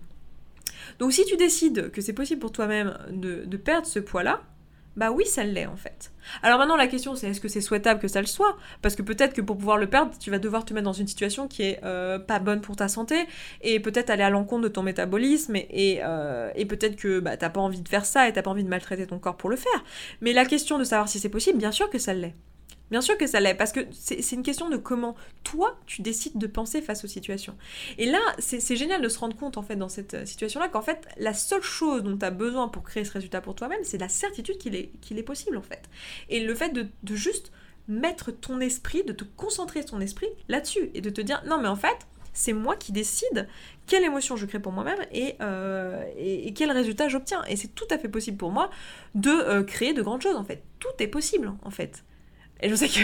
Donc 0.99 1.11
si 1.11 1.25
tu 1.25 1.37
décides 1.37 1.89
que 1.89 2.01
c'est 2.01 2.13
possible 2.13 2.39
pour 2.39 2.51
toi-même 2.51 2.99
de, 3.09 3.45
de 3.45 3.57
perdre 3.57 3.87
ce 3.87 3.97
poids-là, 3.97 4.43
bah 4.95 5.11
oui, 5.11 5.25
ça 5.25 5.43
l'est 5.43 5.65
en 5.65 5.75
fait. 5.75 6.11
Alors 6.41 6.59
maintenant 6.59 6.77
la 6.77 6.87
question 6.87 7.15
c'est 7.15 7.27
est-ce 7.27 7.41
que 7.41 7.47
c'est 7.47 7.61
souhaitable 7.61 7.99
que 7.99 8.07
ça 8.07 8.21
le 8.21 8.27
soit? 8.27 8.57
Parce 8.81 8.95
que 8.95 9.01
peut-être 9.01 9.33
que 9.33 9.41
pour 9.41 9.57
pouvoir 9.57 9.77
le 9.77 9.87
perdre, 9.87 10.11
tu 10.19 10.29
vas 10.29 10.39
devoir 10.39 10.65
te 10.65 10.73
mettre 10.73 10.85
dans 10.85 10.93
une 10.93 11.07
situation 11.07 11.47
qui 11.47 11.63
est 11.63 11.79
euh, 11.83 12.19
pas 12.19 12.39
bonne 12.39 12.61
pour 12.61 12.75
ta 12.75 12.87
santé 12.87 13.27
et 13.61 13.79
peut-être 13.79 14.09
aller 14.09 14.23
à 14.23 14.29
l'encontre 14.29 14.63
de 14.63 14.67
ton 14.67 14.83
métabolisme 14.83 15.55
et, 15.55 15.99
euh, 16.03 16.51
et, 16.55 16.65
peut-être 16.65 16.95
que 16.95 17.19
bah, 17.19 17.37
t'as 17.37 17.49
pas 17.49 17.61
envie 17.61 17.81
de 17.81 17.89
faire 17.89 18.05
ça 18.05 18.27
et 18.27 18.33
t'as 18.33 18.41
pas 18.41 18.51
envie 18.51 18.63
de 18.63 18.69
maltraiter 18.69 19.07
ton 19.07 19.19
corps 19.19 19.37
pour 19.37 19.49
le 19.49 19.55
faire. 19.55 19.83
Mais 20.21 20.33
la 20.33 20.45
question 20.45 20.77
de 20.77 20.83
savoir 20.83 21.09
si 21.09 21.19
c'est 21.19 21.29
possible, 21.29 21.57
bien 21.57 21.71
sûr 21.71 21.89
que 21.89 21.97
ça 21.97 22.13
l'est. 22.13 22.35
Bien 22.93 23.01
sûr 23.01 23.17
que 23.17 23.25
ça 23.25 23.39
l'est, 23.39 23.55
parce 23.55 23.71
que 23.71 23.79
c'est 23.91 24.33
une 24.33 24.43
question 24.43 24.69
de 24.69 24.77
comment 24.77 25.15
toi 25.43 25.79
tu 25.87 26.03
décides 26.03 26.37
de 26.37 26.45
penser 26.45 26.79
face 26.79 27.03
aux 27.03 27.07
situations. 27.07 27.57
Et 27.97 28.05
là, 28.05 28.19
c'est 28.37 28.75
génial 28.75 29.01
de 29.01 29.09
se 29.09 29.17
rendre 29.17 29.35
compte 29.35 29.57
en 29.57 29.63
fait 29.63 29.75
dans 29.75 29.89
cette 29.89 30.13
euh, 30.13 30.25
situation-là 30.27 30.67
qu'en 30.67 30.83
fait 30.83 31.07
la 31.17 31.33
seule 31.33 31.63
chose 31.63 32.03
dont 32.03 32.15
tu 32.15 32.23
as 32.23 32.29
besoin 32.29 32.67
pour 32.67 32.83
créer 32.83 33.03
ce 33.03 33.11
résultat 33.11 33.41
pour 33.41 33.55
toi-même, 33.55 33.79
c'est 33.81 33.97
la 33.97 34.09
certitude 34.09 34.59
qu'il 34.59 34.75
est, 34.75 35.23
possible 35.23 35.57
en 35.57 35.63
fait. 35.63 35.89
Et 36.29 36.41
le 36.41 36.53
fait 36.53 36.69
de, 36.69 36.87
juste 37.15 37.51
mettre 37.87 38.29
ton 38.29 38.59
esprit, 38.59 39.03
de 39.03 39.11
te 39.11 39.23
concentrer 39.23 39.83
ton 39.83 39.99
esprit 39.99 40.29
là-dessus 40.47 40.91
et 40.93 41.01
de 41.01 41.09
te 41.09 41.21
dire 41.21 41.41
non 41.47 41.59
mais 41.59 41.69
en 41.69 41.75
fait, 41.75 41.97
c'est 42.31 42.53
moi 42.53 42.75
qui 42.75 42.91
décide 42.91 43.47
quelle 43.87 44.03
émotion 44.03 44.35
je 44.35 44.45
crée 44.45 44.59
pour 44.59 44.71
moi-même 44.71 44.99
et, 45.11 45.33
euh, 45.41 46.03
quel 46.53 46.71
résultat 46.71 47.07
j'obtiens. 47.07 47.43
Et 47.49 47.55
c'est 47.55 47.73
tout 47.73 47.87
à 47.89 47.97
fait 47.97 48.09
possible 48.09 48.37
pour 48.37 48.51
moi 48.51 48.69
de 49.15 49.31
euh, 49.31 49.63
créer 49.63 49.95
de 49.95 50.03
grandes 50.03 50.21
choses, 50.21 50.35
en 50.35 50.43
fait. 50.43 50.61
Tout 50.77 50.93
est 50.99 51.07
possible, 51.07 51.53
en 51.63 51.71
fait. 51.71 52.03
Et 52.63 52.69
je 52.69 52.75
sais 52.75 52.87
que 52.87 53.01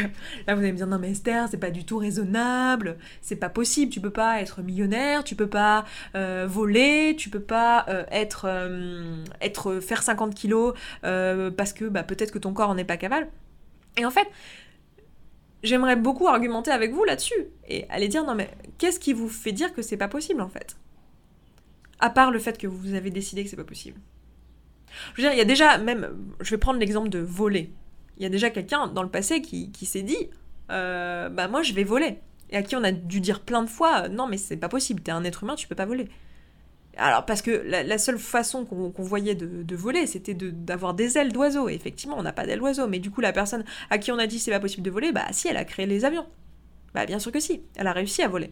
là 0.48 0.56
vous 0.56 0.62
allez 0.62 0.72
me 0.72 0.78
dire 0.78 0.88
non 0.88 0.98
mais 0.98 1.12
Esther 1.12 1.50
c'est 1.50 1.58
pas 1.58 1.70
du 1.70 1.84
tout 1.84 1.98
raisonnable, 1.98 2.98
c'est 3.22 3.36
pas 3.36 3.50
possible, 3.50 3.92
tu 3.92 4.00
peux 4.00 4.10
pas 4.10 4.42
être 4.42 4.62
millionnaire, 4.62 5.26
tu 5.26 5.36
peux 5.36 5.50
pas 5.50 5.84
euh, 6.16 6.48
voler, 6.50 7.16
tu 7.18 7.30
peux 7.30 7.42
pas 7.42 7.86
être, 8.10 8.48
être 9.42 9.80
faire 9.82 10.02
50 10.02 10.34
kilos 10.34 10.74
parce 11.02 11.74
que 11.74 11.86
bah, 11.86 12.04
peut-être 12.04 12.32
que 12.32 12.40
ton 12.40 12.54
corps 12.54 12.70
en 12.70 12.78
est 12.78 12.86
pas 12.86 12.98
capable. 12.98 13.28
Et 13.98 14.06
en 14.06 14.12
fait, 14.12 14.28
j'aimerais 15.62 15.98
beaucoup 15.98 16.28
argumenter 16.28 16.72
avec 16.72 16.94
vous 16.94 17.04
là-dessus 17.04 17.48
et 17.68 17.86
aller 17.90 18.08
dire 18.08 18.24
non 18.24 18.36
mais 18.36 18.50
qu'est-ce 18.78 19.00
qui 19.00 19.12
vous 19.12 19.28
fait 19.28 19.52
dire 19.52 19.74
que 19.74 19.82
c'est 19.82 19.98
pas 19.98 20.08
possible 20.08 20.42
en 20.42 20.50
fait? 20.50 20.78
À 22.00 22.10
part 22.10 22.32
le 22.32 22.40
fait 22.40 22.58
que 22.58 22.68
vous 22.68 22.94
avez 22.94 23.10
décidé 23.10 23.44
que 23.44 23.50
c'est 23.50 23.58
pas 23.58 23.66
possible. 23.66 24.00
Je 25.14 25.22
veux 25.22 25.28
dire, 25.28 25.34
il 25.34 25.38
y 25.38 25.42
a 25.42 25.46
déjà 25.46 25.78
même, 25.78 26.16
je 26.40 26.50
vais 26.52 26.58
prendre 26.58 26.80
l'exemple 26.80 27.10
de 27.10 27.20
voler. 27.20 27.72
Il 28.20 28.24
y 28.24 28.26
a 28.26 28.30
déjà 28.30 28.50
quelqu'un 28.50 28.88
dans 28.88 29.04
le 29.04 29.10
passé 29.10 29.42
qui, 29.42 29.86
s'est 29.86 30.02
dit, 30.02 30.30
euh, 30.72 31.30
bah 31.30 31.48
moi 31.48 31.64
je 31.64 31.74
vais 31.74 31.84
voler. 31.84 32.20
Et 32.52 32.58
à 32.58 32.64
qui 32.64 32.76
on 32.76 32.84
a 32.84 32.92
dû 32.92 33.22
dire 33.22 33.42
plein 33.42 33.64
de 33.64 33.70
fois, 33.70 34.10
non 34.10 34.28
mais 34.28 34.38
c'est 34.38 34.58
pas 34.58 34.70
possible, 34.70 35.02
t'es 35.02 35.12
un 35.12 35.24
être 35.24 35.44
humain, 35.44 35.56
tu 35.56 35.68
peux 35.68 35.76
pas 35.76 35.86
voler. 35.86 36.10
Alors, 36.98 37.26
parce 37.26 37.42
que 37.42 37.52
la, 37.52 37.98
seule 37.98 38.18
façon 38.18 38.66
qu'on 38.66 38.92
voyait 38.98 39.36
de, 39.36 39.76
voler, 39.76 40.06
c'était 40.06 40.34
d'avoir 40.34 40.94
des 40.94 41.18
ailes 41.18 41.32
d'oiseau. 41.32 41.70
Effectivement, 41.70 42.18
on 42.18 42.24
n'a 42.24 42.34
pas 42.34 42.46
d'ailes 42.46 42.60
d'oiseau. 42.60 42.88
Mais 42.88 43.00
du 43.00 43.10
coup, 43.10 43.22
la 43.22 43.32
personne 43.32 43.64
à 43.90 43.98
qui 43.98 44.12
on 44.12 44.18
a 44.18 44.28
dit 44.28 44.38
c'est 44.38 44.52
pas 44.52 44.60
possible 44.60 44.84
de 44.84 44.92
voler, 44.92 45.14
bah 45.14 45.26
si, 45.32 45.48
elle 45.48 45.56
a 45.58 45.64
créé 45.64 45.86
les 45.86 46.04
avions. 46.04 46.26
Bah 46.94 47.06
bien 47.06 47.20
sûr 47.20 47.32
que 47.32 47.40
si, 47.40 47.62
elle 47.76 47.88
a 47.88 47.94
réussi 47.94 48.22
à 48.22 48.28
voler. 48.28 48.52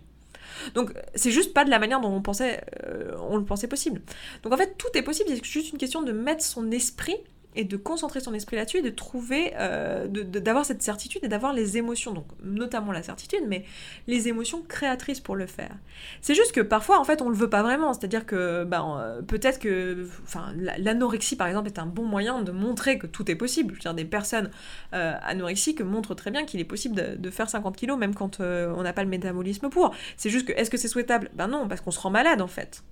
Donc 0.75 0.93
c'est 1.15 1.31
juste 1.31 1.53
pas 1.53 1.65
de 1.65 1.69
la 1.69 1.79
manière 1.79 1.99
dont 1.99 2.11
on 2.11 2.21
pensait, 2.21 2.63
euh, 2.85 3.15
on 3.29 3.37
le 3.37 3.43
pensait 3.43 3.67
possible. 3.67 4.01
Donc 4.43 4.53
en 4.53 4.57
fait 4.57 4.77
tout 4.77 4.87
est 4.95 5.01
possible, 5.01 5.29
c'est 5.29 5.43
juste 5.43 5.71
une 5.71 5.77
question 5.77 6.01
de 6.01 6.11
mettre 6.11 6.43
son 6.43 6.71
esprit 6.71 7.17
et 7.57 7.63
de 7.63 7.75
concentrer 7.75 8.19
son 8.19 8.33
esprit 8.35 8.55
là-dessus 8.55 8.77
et 8.77 8.81
de 8.81 8.89
trouver, 8.91 9.53
euh, 9.57 10.07
d'avoir 10.07 10.63
cette 10.63 10.83
certitude 10.83 11.23
et 11.23 11.27
d'avoir 11.27 11.53
les 11.53 11.77
émotions, 11.77 12.13
donc 12.13 12.27
notamment 12.43 12.91
la 12.91 13.01
certitude, 13.01 13.41
mais 13.47 13.65
les 14.05 14.27
émotions 14.27 14.61
créatrices 14.61 15.19
pour 15.19 15.35
le 15.35 15.47
faire. 15.47 15.75
C'est 16.21 16.35
juste 16.35 16.51
que 16.51 16.61
parfois, 16.61 16.99
en 16.99 17.03
fait, 17.03 17.21
on 17.21 17.29
le 17.29 17.35
veut 17.35 17.49
pas 17.49 17.63
vraiment, 17.63 17.93
c'est-à-dire 17.93 18.27
que 18.27 18.63
ben, 18.63 18.99
euh, 18.99 19.21
peut-être 19.23 19.57
que 19.57 20.07
l'anorexie, 20.77 21.35
par 21.35 21.47
exemple, 21.47 21.67
est 21.67 21.79
un 21.79 21.87
bon 21.87 22.05
moyen 22.05 22.43
de 22.43 22.51
montrer 22.51 22.99
que 22.99 23.07
tout 23.07 23.29
est 23.31 23.35
possible. 23.35 23.73
Je 23.73 23.79
veux 23.79 23.81
dire, 23.81 23.95
des 23.95 24.05
personnes 24.05 24.51
euh, 24.93 25.15
anorexiques 25.23 25.81
montrent 25.81 26.13
très 26.13 26.29
bien 26.29 26.45
qu'il 26.45 26.59
est 26.59 26.65
possible 26.65 27.19
de, 27.19 27.29
faire 27.31 27.49
50 27.49 27.75
kilos 27.75 27.97
même 27.97 28.15
quand 28.15 28.39
on 28.39 28.83
n'a 28.83 28.93
pas 28.93 29.03
le 29.03 29.09
métabolisme 29.09 29.69
pour. 29.69 29.93
C'est 30.15 30.29
juste 30.29 30.47
que, 30.47 30.53
est-ce 30.53 30.69
que 30.69 30.77
c'est 30.77 30.87
souhaitable? 30.87 31.29
Ben 31.33 31.47
non, 31.47 31.67
parce 31.67 31.81
qu'on 31.81 31.91
se 31.91 31.99
rend 31.99 32.11
malade, 32.11 32.41
en 32.41 32.47
fait. 32.47 32.83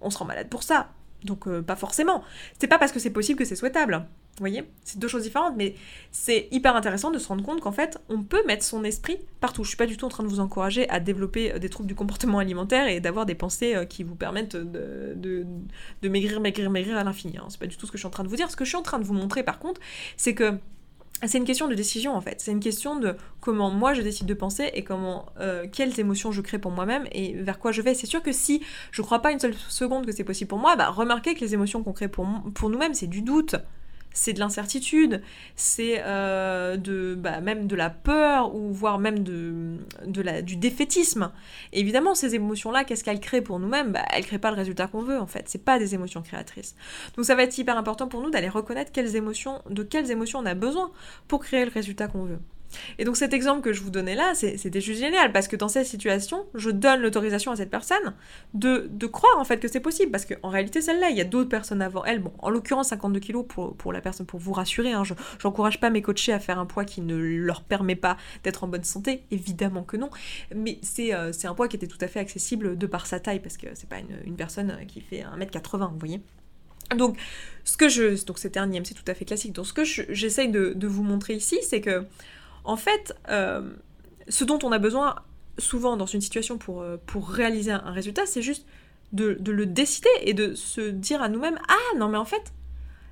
On 0.00 0.10
se 0.10 0.18
rend 0.18 0.24
malade 0.24 0.48
pour 0.48 0.62
ça. 0.62 0.88
Donc 1.24 1.46
euh, 1.46 1.62
pas 1.62 1.76
forcément. 1.76 2.22
C'est 2.58 2.66
pas 2.66 2.78
parce 2.78 2.92
que 2.92 2.98
c'est 2.98 3.10
possible 3.10 3.38
que 3.38 3.44
c'est 3.44 3.56
souhaitable. 3.56 4.06
Vous 4.36 4.40
voyez 4.40 4.64
C'est 4.82 4.98
deux 4.98 5.08
choses 5.08 5.24
différentes, 5.24 5.54
mais 5.56 5.74
c'est 6.10 6.48
hyper 6.50 6.74
intéressant 6.74 7.10
de 7.10 7.18
se 7.18 7.28
rendre 7.28 7.44
compte 7.44 7.60
qu'en 7.60 7.72
fait, 7.72 7.98
on 8.08 8.22
peut 8.22 8.42
mettre 8.46 8.64
son 8.64 8.82
esprit 8.82 9.18
partout. 9.40 9.62
Je 9.62 9.68
suis 9.68 9.76
pas 9.76 9.86
du 9.86 9.98
tout 9.98 10.06
en 10.06 10.08
train 10.08 10.22
de 10.22 10.28
vous 10.28 10.40
encourager 10.40 10.88
à 10.88 11.00
développer 11.00 11.52
euh, 11.52 11.58
des 11.58 11.68
troubles 11.68 11.88
du 11.88 11.94
comportement 11.94 12.38
alimentaire 12.38 12.88
et 12.88 13.00
d'avoir 13.00 13.26
des 13.26 13.34
pensées 13.34 13.74
euh, 13.74 13.84
qui 13.84 14.04
vous 14.04 14.14
permettent 14.14 14.56
de, 14.56 15.14
de, 15.14 16.08
maigrir, 16.08 16.40
maigrir, 16.40 16.70
maigrir 16.70 16.96
à 16.96 17.04
l'infini. 17.04 17.36
Hein. 17.36 17.46
C'est 17.50 17.60
pas 17.60 17.66
du 17.66 17.76
tout 17.76 17.86
ce 17.86 17.92
que 17.92 17.98
je 17.98 18.02
suis 18.02 18.06
en 18.06 18.10
train 18.10 18.24
de 18.24 18.28
vous 18.28 18.36
dire. 18.36 18.50
Ce 18.50 18.56
que 18.56 18.64
je 18.64 18.70
suis 18.70 18.78
en 18.78 18.82
train 18.82 18.98
de 18.98 19.04
vous 19.04 19.14
montrer 19.14 19.42
par 19.42 19.58
contre, 19.58 19.80
c'est 20.16 20.34
que 20.34 20.54
c'est 21.26 21.38
une 21.38 21.44
question 21.44 21.68
de 21.68 21.74
décision 21.74 22.14
en 22.14 22.20
fait. 22.20 22.40
C'est 22.40 22.52
une 22.52 22.60
question 22.60 22.96
de 22.96 23.16
comment 23.40 23.70
moi 23.70 23.94
je 23.94 24.02
décide 24.02 24.26
de 24.26 24.34
penser 24.34 24.70
et 24.74 24.82
comment 24.82 25.26
euh, 25.40 25.66
quelles 25.70 25.98
émotions 26.00 26.32
je 26.32 26.40
crée 26.40 26.58
pour 26.58 26.70
moi-même 26.70 27.04
et 27.12 27.34
vers 27.34 27.58
quoi 27.58 27.72
je 27.72 27.82
vais. 27.82 27.94
C'est 27.94 28.06
sûr 28.06 28.22
que 28.22 28.32
si 28.32 28.62
je 28.90 29.02
crois 29.02 29.20
pas 29.20 29.32
une 29.32 29.38
seule 29.38 29.54
seconde 29.68 30.06
que 30.06 30.12
c'est 30.12 30.24
possible 30.24 30.48
pour 30.48 30.58
moi, 30.58 30.76
bah 30.76 30.88
remarquez 30.88 31.34
que 31.34 31.40
les 31.40 31.54
émotions 31.54 31.82
qu'on 31.82 31.92
crée 31.92 32.08
pour, 32.08 32.26
pour 32.54 32.70
nous-mêmes, 32.70 32.94
c'est 32.94 33.06
du 33.06 33.22
doute, 33.22 33.56
c'est 34.14 34.32
de 34.32 34.40
l'incertitude, 34.40 35.22
c'est 35.56 36.02
euh, 36.04 36.76
de 36.76 37.14
bah, 37.14 37.40
même 37.40 37.66
de 37.66 37.76
la 37.76 37.90
peur 37.90 38.54
ou 38.54 38.72
voire 38.72 38.98
même 38.98 39.20
du 39.20 40.56
défaitisme. 40.56 41.32
évidemment, 41.72 42.14
ces 42.14 42.34
émotions-là, 42.34 42.84
qu'est-ce 42.84 43.04
qu'elles 43.04 43.20
créent 43.20 43.42
pour 43.42 43.58
nous-mêmes? 43.58 43.92
Bah, 43.92 44.04
Elles 44.10 44.24
créent 44.24 44.38
pas 44.38 44.50
le 44.50 44.56
résultat 44.56 44.86
qu'on 44.86 45.02
veut 45.02 45.18
en 45.18 45.26
fait. 45.26 45.44
C'est 45.48 45.64
pas 45.64 45.78
des 45.78 45.94
émotions 45.94 46.22
créatrices. 46.22 46.74
Donc 47.16 47.24
ça 47.24 47.34
va 47.34 47.42
être 47.42 47.56
hyper 47.56 47.76
important 47.76 48.08
pour 48.08 48.22
nous 48.22 48.30
d'aller 48.30 48.48
reconnaître 48.48 48.92
de 48.92 49.82
quelles 49.82 50.10
émotions 50.10 50.38
on 50.38 50.46
a 50.46 50.54
besoin 50.54 50.90
pour 51.28 51.40
créer 51.40 51.64
le 51.64 51.70
résultat 51.70 52.08
qu'on 52.08 52.24
veut. 52.24 52.38
Et 52.98 53.04
donc 53.04 53.16
cet 53.16 53.32
exemple 53.32 53.62
que 53.62 53.72
je 53.72 53.82
vous 53.82 53.90
donnais 53.90 54.14
là, 54.14 54.32
c'était 54.34 54.80
juste 54.80 55.00
génial, 55.00 55.32
parce 55.32 55.48
que 55.48 55.56
dans 55.56 55.68
cette 55.68 55.86
situation, 55.86 56.46
je 56.54 56.70
donne 56.70 57.00
l'autorisation 57.00 57.52
à 57.52 57.56
cette 57.56 57.70
personne 57.70 58.14
de, 58.54 58.88
croire 59.06 59.38
en 59.38 59.44
fait 59.44 59.58
que 59.58 59.68
c'est 59.68 59.80
possible, 59.80 60.10
parce 60.10 60.24
qu'en 60.24 60.48
réalité, 60.48 60.80
celle-là, 60.80 61.10
il 61.10 61.16
y 61.16 61.20
a 61.20 61.24
d'autres 61.24 61.48
personnes 61.48 61.82
avant 61.82 62.04
elle. 62.04 62.20
Bon, 62.20 62.32
en 62.38 62.50
l'occurrence, 62.50 62.88
52 62.88 63.20
kilos 63.20 63.44
pour, 63.46 63.76
pour 63.76 63.92
la 63.92 64.00
personne, 64.00 64.26
pour 64.26 64.40
vous 64.40 64.52
rassurer, 64.52 64.92
hein, 64.92 65.04
je 65.04 65.14
n'encourage 65.44 65.80
pas 65.80 65.90
mes 65.90 66.02
coachés 66.02 66.32
à 66.32 66.38
faire 66.38 66.58
un 66.58 66.66
poids 66.66 66.84
qui 66.84 67.00
ne 67.00 67.16
leur 67.16 67.62
permet 67.62 67.96
pas 67.96 68.16
d'être 68.42 68.64
en 68.64 68.68
bonne 68.68 68.84
santé, 68.84 69.22
évidemment 69.30 69.82
que 69.82 69.96
non, 69.96 70.10
mais 70.54 70.78
euh, 71.00 71.30
c'est 71.32 71.46
un 71.46 71.54
poids 71.54 71.68
qui 71.68 71.76
était 71.76 71.86
tout 71.86 71.98
à 72.00 72.08
fait 72.08 72.20
accessible 72.20 72.78
de 72.78 72.86
par 72.86 73.06
sa 73.06 73.20
taille, 73.20 73.40
parce 73.40 73.56
que 73.56 73.66
c'est 73.74 73.88
pas 73.88 73.98
une, 73.98 74.16
une 74.24 74.36
personne 74.36 74.78
qui 74.86 75.00
fait 75.00 75.24
1m80, 75.38 75.90
vous 75.90 75.98
voyez 75.98 76.20
donc, 76.96 77.18
ce 77.64 77.76
que 77.76 77.88
je, 77.88 78.24
donc 78.24 78.38
c'était 78.38 78.60
un 78.60 78.70
IM, 78.70 78.84
c'est 78.84 78.94
tout 78.94 79.04
à 79.06 79.14
fait 79.14 79.24
classique. 79.24 79.52
Donc, 79.52 79.66
ce 79.66 79.72
que 79.72 79.84
j'essaye 79.84 80.50
de, 80.50 80.72
de, 80.74 80.86
vous 80.86 81.02
montrer 81.02 81.34
ici, 81.34 81.58
c'est 81.62 81.80
que 81.80 82.04
en 82.64 82.76
fait, 82.76 83.14
euh, 83.28 83.72
ce 84.28 84.44
dont 84.44 84.58
on 84.62 84.72
a 84.72 84.78
besoin 84.78 85.16
souvent 85.58 85.96
dans 85.96 86.06
une 86.06 86.20
situation 86.20 86.58
pour, 86.58 86.82
euh, 86.82 86.96
réaliser 87.14 87.72
un, 87.72 87.90
résultat, 87.90 88.26
c'est 88.26 88.42
juste 88.42 88.66
de, 89.12 89.36
le 89.44 89.66
décider 89.66 90.08
et 90.22 90.34
de 90.34 90.54
se 90.54 90.80
dire 90.80 91.22
à 91.22 91.28
nous-mêmes 91.28 91.58
Ah 91.68 91.96
non, 91.98 92.08
mais 92.08 92.18
en 92.18 92.24
fait, 92.24 92.52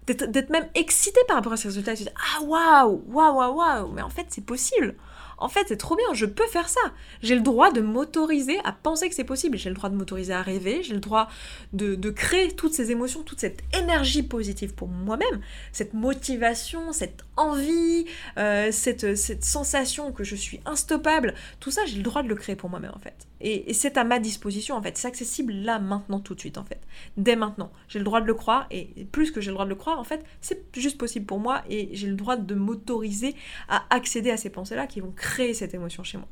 d'être 0.07 0.51
même 0.51 0.69
excité 0.75 1.21
par 1.29 1.37
rapport 1.37 1.53
à 1.53 1.57
ce 1.57 1.69
résultat 1.69 1.93
et 1.93 1.97
se 1.97 2.03
dire 2.05 2.13
Ah 2.17 2.43
waouh, 2.43 3.03
waouh, 3.09 3.37
waouh, 3.37 3.57
waouh, 3.57 3.93
mais 3.93 4.03
en 4.03 4.11
fait, 4.11 4.27
c'est 4.31 4.45
possible 4.45 4.95
en 5.41 5.49
fait, 5.49 5.65
c'est 5.69 5.77
trop 5.77 5.97
bien, 5.97 6.07
je 6.13 6.27
peux 6.27 6.47
faire 6.47 6.69
ça. 6.69 6.81
J'ai 7.23 7.35
le 7.35 7.41
droit 7.41 7.73
de 7.73 7.81
m'autoriser 7.81 8.59
à 8.65 8.73
penser 8.73 9.09
que 9.09 9.15
c'est 9.15 9.25
possible. 9.25 9.57
J'ai 9.59 9.71
le 9.71 9.75
droit 9.75 9.89
de 9.89 9.97
m'autoriser 9.97 10.33
à 10.33 10.43
rêver. 10.43 10.83
J'ai 10.83 10.95
le 10.95 11.01
droit 11.01 11.29
de, 11.73 12.11
créer 12.11 12.53
toutes 12.53 12.75
ces 12.75 12.91
émotions, 12.91 13.23
toute 13.23 13.41
cette 13.41 13.63
énergie 13.75 14.23
positive 14.23 14.75
pour 14.75 14.89
moi-même, 14.89 15.41
cette 15.73 15.95
motivation, 15.95 16.93
cette 16.93 17.25
envie, 17.37 18.05
euh, 18.37 18.71
cette, 18.73 19.17
cette 19.17 19.45
sensation 19.45 20.13
que 20.13 20.25
je 20.25 20.37
suis 20.37 20.61
instoppable. 20.67 21.35
Tout 21.61 21.71
ça, 21.71 21.87
j'ai 21.87 21.97
le 21.97 22.03
droit 22.03 22.23
de 22.23 22.29
le 22.29 22.35
créer 22.35 22.57
pour 22.57 22.69
moi-même, 22.69 22.93
en 22.95 22.99
fait. 22.99 23.27
Et, 23.41 23.73
c'est 23.73 23.97
à 23.97 24.05
ma 24.05 24.19
disposition 24.19 24.77
en 24.77 24.83
fait, 24.83 24.99
c'est 24.99 25.09
accessible 25.09 25.53
là, 25.53 25.79
maintenant, 25.79 26.21
tout 26.21 26.35
de 26.35 26.41
suite 26.41 26.59
en 26.59 26.65
fait, 26.65 26.81
dès 27.17 27.37
maintenant. 27.37 27.73
J'ai 27.89 27.99
le 27.99 28.05
droit 28.05 28.21
de 28.21 28.27
le 28.27 28.35
croire 28.35 28.67
et 28.71 29.07
plus 29.13 29.31
que 29.31 29.41
j'ai 29.41 29.49
le 29.49 29.55
droit 29.55 29.65
de 29.65 29.71
le 29.71 29.77
croire 29.77 29.99
en 29.99 30.05
fait, 30.05 30.25
c'est 30.41 30.63
juste 30.77 30.99
possible 30.99 31.25
pour 31.25 31.41
moi 31.41 31.63
et 31.69 31.89
j'ai 31.93 32.07
le 32.07 32.17
droit 32.17 32.37
de 32.37 32.55
m'autoriser 32.55 33.35
à 33.69 33.85
accéder 33.91 34.31
à 34.31 34.37
ces 34.37 34.51
pensées-là 34.51 34.87
qui 34.87 35.01
vont 35.01 35.13
créer 35.13 35.30
cette 35.55 35.75
émotion 35.75 36.05
chez 36.05 36.19
moi. 36.19 36.29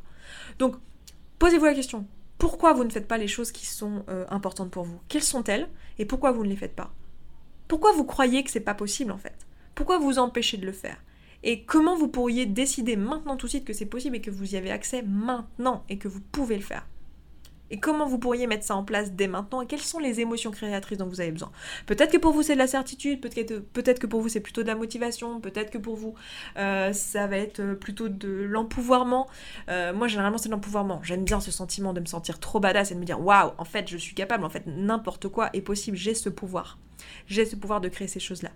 Donc, 0.59 0.77
posez-vous 1.39 1.65
la 1.65 1.75
question, 1.75 2.07
pourquoi 2.39 2.73
vous 2.73 2.85
ne 2.85 2.91
faites 2.91 3.09
pas 3.09 3.19
les 3.19 3.29
choses 3.29 3.53
qui 3.53 3.67
sont 3.67 4.05
euh, 4.09 4.25
importantes 4.31 4.71
pour 4.71 4.85
vous? 4.85 5.01
Quelles 5.09 5.23
sont-elles? 5.23 5.69
Et 5.99 6.05
pourquoi 6.05 6.33
vous 6.33 6.45
ne 6.45 6.49
les 6.49 6.57
faites 6.57 6.77
pas? 6.77 6.93
Pourquoi 7.67 7.93
vous 7.93 8.05
croyez 8.05 8.45
que 8.45 8.51
c'est 8.51 8.61
pas 8.61 8.75
possible 8.75 9.13
en 9.13 9.19
fait? 9.19 9.47
Pourquoi 9.75 9.99
vous 9.99 10.19
empêchez 10.19 10.57
de 10.57 10.67
le 10.67 10.73
faire? 10.73 11.03
Et 11.43 11.65
comment 11.65 11.97
vous 11.97 12.09
pourriez 12.09 12.47
décider 12.47 12.97
maintenant 12.97 13.37
tout 13.37 13.47
de 13.47 13.51
suite 13.51 13.65
que 13.65 13.73
c'est 13.73 13.87
possible 13.87 14.17
et 14.17 14.21
que 14.21 14.31
vous 14.31 14.55
y 14.55 14.57
avez 14.57 14.71
accès 14.71 15.03
maintenant 15.03 15.85
et 15.89 15.99
que 15.99 16.09
vous 16.09 16.21
pouvez 16.21 16.57
le 16.57 16.63
faire? 16.63 16.87
Et 17.71 17.79
comment 17.79 18.07
vous 18.07 18.19
pourriez 18.19 18.47
mettre 18.47 18.65
ça 18.65 18.77
en 18.77 18.85
place 18.85 19.13
dès 19.13 19.29
maintenant? 19.29 19.63
Et 19.63 19.67
quelles 19.67 19.81
sont 19.81 19.99
les 19.99 20.21
émotions 20.21 20.51
créatrices 20.51 20.99
dont 20.99 21.07
vous 21.07 21.21
avez 21.21 21.33
besoin? 21.33 21.51
Peut-être 21.87 22.13
que 22.13 22.19
pour 22.19 22.33
vous 22.33 22.43
c'est 22.43 22.55
de 22.55 22.59
la 22.59 22.67
certitude, 22.67 23.21
peut-être 23.21 23.59
peut 23.73 23.83
que 23.83 24.07
pour 24.07 24.21
vous 24.21 24.29
c'est 24.29 24.41
plutôt 24.41 24.63
de 24.63 24.69
la 24.69 24.75
motivation, 24.75 25.41
peut-être 25.41 25.71
que 25.71 25.79
pour 25.79 25.97
vous 25.97 26.15
euh, 26.57 26.93
ça 26.93 27.27
va 27.27 27.37
être 27.37 27.61
euh, 27.61 27.75
plutôt 27.75 28.09
de 28.09 28.29
l'empouvoirment. 28.29 29.27
Euh, 29.69 29.93
moi 29.93 30.09
généralement 30.09 30.39
c'est 30.39 30.49
de 30.49 30.55
l'empouvoirment. 30.55 31.01
J'aime 31.03 31.25
bien 31.25 31.41
ce 31.41 31.51
sentiment 31.51 31.93
de 31.93 32.01
me 32.01 32.07
sentir 32.07 32.39
trop 32.39 32.61
badass 32.61 32.91
et 32.91 32.95
de 32.95 33.01
me 33.01 33.05
dire 33.05 33.21
waouh, 33.21 33.53
en 33.59 33.65
fait 33.65 33.89
je 33.89 33.97
suis 33.97 34.15
capable, 34.15 34.45
en 34.45 34.51
fait 34.51 34.65
n'importe 34.67 35.29
quoi 35.29 35.51
est 35.53 35.63
possible, 35.63 35.97
j'ai 35.97 36.15
ce 36.15 36.29
pouvoir. 36.29 36.79
J'ai 37.27 37.45
ce 37.45 37.57
pouvoir 37.57 37.81
de 37.81 37.89
créer 37.89 38.09
ces 38.09 38.21
choses-là. 38.21 38.51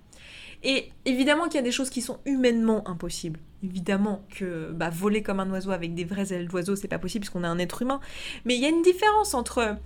Et 0.62 0.90
évidemment 1.05 1.46
qu'il 1.46 1.57
y 1.57 1.59
a 1.59 1.62
des 1.62 1.72
choses 1.72 1.90
qui 1.90 2.03
sont 2.03 2.18
humainement 2.25 2.87
impossibles. 2.88 3.40
Évidemment 3.64 4.25
que 4.37 4.70
bah, 4.72 4.90
voler 4.90 5.22
comme 5.22 5.40
un 5.40 5.51
oiseau 5.51 5.70
avec 5.70 5.94
des 5.94 6.05
vraies 6.05 6.33
ailes 6.33 6.48
d'oiseau, 6.48 6.77
c'est 6.77 6.88
pas 6.88 6.98
possible 6.98 7.22
puisqu'on 7.22 7.44
est 7.44 7.48
un 7.48 7.59
être 7.59 7.83
humain. 7.83 8.01
Mais 8.44 8.55
il 8.55 8.61
y 8.61 8.66
a 8.66 8.68
une 8.68 8.83
différence 8.83 9.35
entre 9.35 9.77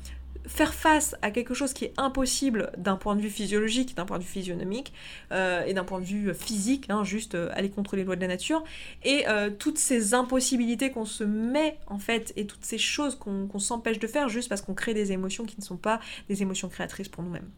faire 0.46 0.74
face 0.74 1.16
à 1.22 1.30
quelque 1.30 1.54
chose 1.54 1.72
qui 1.72 1.84
est 1.84 1.92
impossible 1.96 2.70
d'un 2.76 2.96
point 2.96 3.16
de 3.16 3.20
vue 3.20 3.30
physiologique, 3.30 3.96
d'un 3.96 4.04
point 4.04 4.18
de 4.18 4.22
vue 4.22 4.30
physionomique 4.30 4.92
euh, 5.32 5.64
et 5.64 5.74
d'un 5.74 5.84
point 5.84 6.00
de 6.00 6.04
vue 6.04 6.34
physique, 6.34 6.86
hein, 6.88 7.04
juste 7.04 7.34
euh, 7.34 7.48
aller 7.52 7.70
contre 7.70 7.96
les 7.96 8.04
lois 8.04 8.16
de 8.16 8.20
la 8.20 8.28
nature, 8.28 8.62
et 9.04 9.28
euh, 9.28 9.50
toutes 9.50 9.78
ces 9.78 10.14
impossibilités 10.14 10.90
qu'on 10.90 11.04
se 11.04 11.24
met 11.24 11.78
en 11.86 11.98
fait 11.98 12.32
et 12.36 12.46
toutes 12.46 12.64
ces 12.64 12.78
choses 12.78 13.16
qu'on 13.16 13.58
s'empêche 13.58 13.98
de 13.98 14.06
faire 14.06 14.28
juste 14.28 14.48
parce 14.48 14.62
qu'on 14.62 14.74
crée 14.74 14.94
des 14.94 15.12
émotions 15.12 15.44
qui 15.44 15.56
ne 15.58 15.64
sont 15.64 15.76
pas 15.76 16.00
des 16.28 16.42
émotions 16.42 16.68
créatrices 16.68 17.08
pour 17.08 17.22
nous-mêmes. 17.22 17.48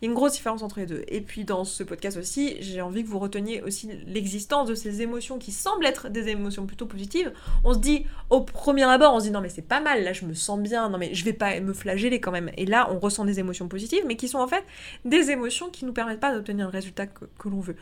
Il 0.00 0.04
y 0.04 0.08
a 0.08 0.10
une 0.10 0.14
grosse 0.14 0.32
différence 0.32 0.62
entre 0.62 0.80
les 0.80 0.86
deux. 0.86 1.04
Et 1.08 1.20
puis 1.20 1.44
dans 1.44 1.64
ce 1.64 1.82
podcast 1.82 2.16
aussi, 2.16 2.56
j'ai 2.60 2.80
envie 2.80 3.04
que 3.04 3.08
vous 3.08 3.18
reteniez 3.18 3.62
aussi 3.62 3.88
l'existence 4.06 4.68
de 4.68 4.74
ces 4.74 5.02
émotions 5.02 5.38
qui 5.38 5.52
semblent 5.52 5.86
être 5.86 6.08
des 6.08 6.28
émotions 6.28 6.66
plutôt 6.66 6.86
positives. 6.86 7.32
On 7.64 7.74
se 7.74 7.78
dit 7.78 8.04
au 8.30 8.40
premier 8.40 8.84
abord, 8.84 9.14
on 9.14 9.20
se 9.20 9.26
dit 9.26 9.30
non 9.30 9.40
mais 9.40 9.48
c'est 9.48 9.62
pas 9.62 9.80
mal, 9.80 10.04
là 10.04 10.12
je 10.12 10.24
me 10.24 10.34
sens 10.34 10.58
bien, 10.60 10.88
non 10.88 10.98
mais 10.98 11.14
je 11.14 11.24
vais 11.24 11.32
pas 11.32 11.58
me 11.60 11.72
flageller 11.72 12.20
quand 12.20 12.32
même 12.32 12.37
et 12.56 12.66
là, 12.66 12.88
on 12.90 12.98
ressent 12.98 13.24
des 13.24 13.40
émotions 13.40 13.68
positives, 13.68 14.04
mais 14.06 14.16
qui 14.16 14.28
sont 14.28 14.38
en 14.38 14.48
fait 14.48 14.64
des 15.04 15.30
émotions 15.30 15.70
qui 15.70 15.84
nous 15.84 15.92
permettent 15.92 16.20
pas 16.20 16.34
d'obtenir 16.34 16.66
le 16.66 16.72
résultat 16.72 17.06
que, 17.06 17.48
l'on 17.48 17.60
veut. 17.60 17.76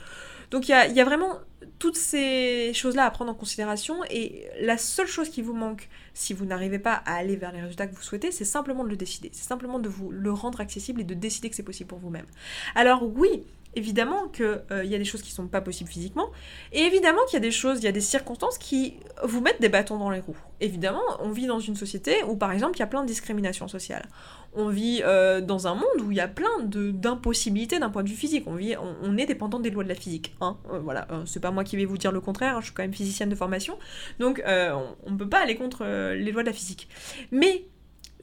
Donc 0.51 0.69
il 0.69 0.73
y 0.73 1.01
a, 1.01 1.05
vraiment 1.05 1.39
toutes 1.79 1.97
ces 1.97 2.73
choses-là 2.75 3.05
à 3.05 3.11
prendre 3.11 3.31
en 3.31 3.35
considération, 3.35 3.97
et 4.11 4.47
la 4.61 4.79
seule 4.79 5.07
chose 5.07 5.29
qui 5.29 5.43
vous 5.43 5.55
manque 5.55 5.89
si 6.15 6.33
vous 6.33 6.45
n'arrivez 6.45 6.79
pas 6.79 7.03
à 7.05 7.17
aller 7.17 7.37
vers 7.37 7.53
les 7.53 7.61
résultats 7.61 7.87
que 7.87 7.95
vous 7.95 8.03
souhaitez, 8.03 8.31
c'est 8.31 8.45
simplement 8.45 8.85
de 8.85 8.89
le 8.89 8.97
décider. 8.97 9.31
C'est 9.33 9.47
simplement 9.47 9.79
de 9.79 9.89
vous 9.89 10.11
le 10.11 10.33
rendre 10.33 10.61
accessible 10.61 11.01
et 11.01 11.05
de 11.05 11.15
décider 11.15 11.51
que 11.51 11.57
c'est 11.57 11.63
possible 11.63 11.89
pour 11.89 11.99
vous-même. 11.99 12.27
Alors 12.75 13.03
oui, 13.03 13.45
évidemment 13.77 14.29
qu'il 14.29 14.63
euh, 14.73 14.85
y 14.85 14.95
a 14.95 14.99
des 14.99 15.05
choses 15.05 15.23
qui 15.23 15.31
sont 15.31 15.47
pas 15.47 15.61
possibles 15.61 15.91
physiquement, 15.91 16.31
et 16.73 16.81
évidemment 16.81 17.21
qu'il 17.27 17.35
y 17.35 17.37
a 17.37 17.41
des 17.41 17.51
choses, 17.53 17.79
il 17.79 17.85
y 17.85 17.89
a 17.89 17.93
des 17.93 18.01
circonstances 18.01 18.59
qui 18.59 18.95
vous 19.23 19.41
mettent 19.41 19.61
des 19.61 19.69
bâtons 19.69 19.99
dans 19.99 20.11
les 20.11 20.21
roues. 20.21 20.37
Évidemment, 20.61 21.03
on 21.21 21.31
vit 21.31 21.47
dans 21.47 21.61
une 21.61 21.77
société 21.77 22.25
où, 22.25 22.37
par 22.37 22.51
exemple, 22.53 22.77
il 22.77 22.81
y 22.81 22.83
a 22.83 22.87
plein 22.87 23.03
de 23.03 23.07
discriminations 23.07 23.69
sociales. 23.69 24.09
On 24.55 24.69
vit 24.69 25.03
euh, 25.05 25.43
dans 25.43 25.67
un 25.67 25.75
monde 25.75 26.01
où 26.03 26.11
il 26.11 26.17
y 26.17 26.21
a 26.21 26.29
plein 26.29 26.49
d'impossibilités 26.63 27.79
d'un 27.79 27.91
point 27.91 28.03
de 28.03 28.09
vue 28.09 28.17
physique. 28.17 28.47
On, 28.49 29.19
est 29.19 29.27
dépendant 29.27 29.61
des 29.61 29.71
lois 29.71 29.85
de 29.85 29.89
la 29.91 29.95
physique. 29.95 30.35
Hein 30.41 30.57
euh, 30.73 30.79
voilà, 30.79 31.07
c'est 31.27 31.41
pas 31.41 31.51
moi 31.51 31.63
qui 31.63 31.77
vais 31.77 31.85
vous 31.85 31.99
dire 31.99 32.11
le 32.13 32.23
contraire, 32.23 32.57
hein, 32.57 32.61
je 32.61 32.67
suis 32.67 32.75
quand 32.75 32.83
même 32.83 32.95
physicienne 32.95 33.29
de 33.29 33.35
formation, 33.35 33.79
donc 34.19 34.43
on 34.47 35.11
ne 35.11 35.17
peut 35.17 35.29
pas 35.29 35.41
aller 35.41 35.57
contre 35.57 35.85
les 35.85 36.33
lois 36.33 36.43
de 36.43 36.49
la 36.49 36.55
physique. 36.55 36.89
Mais 37.31 37.67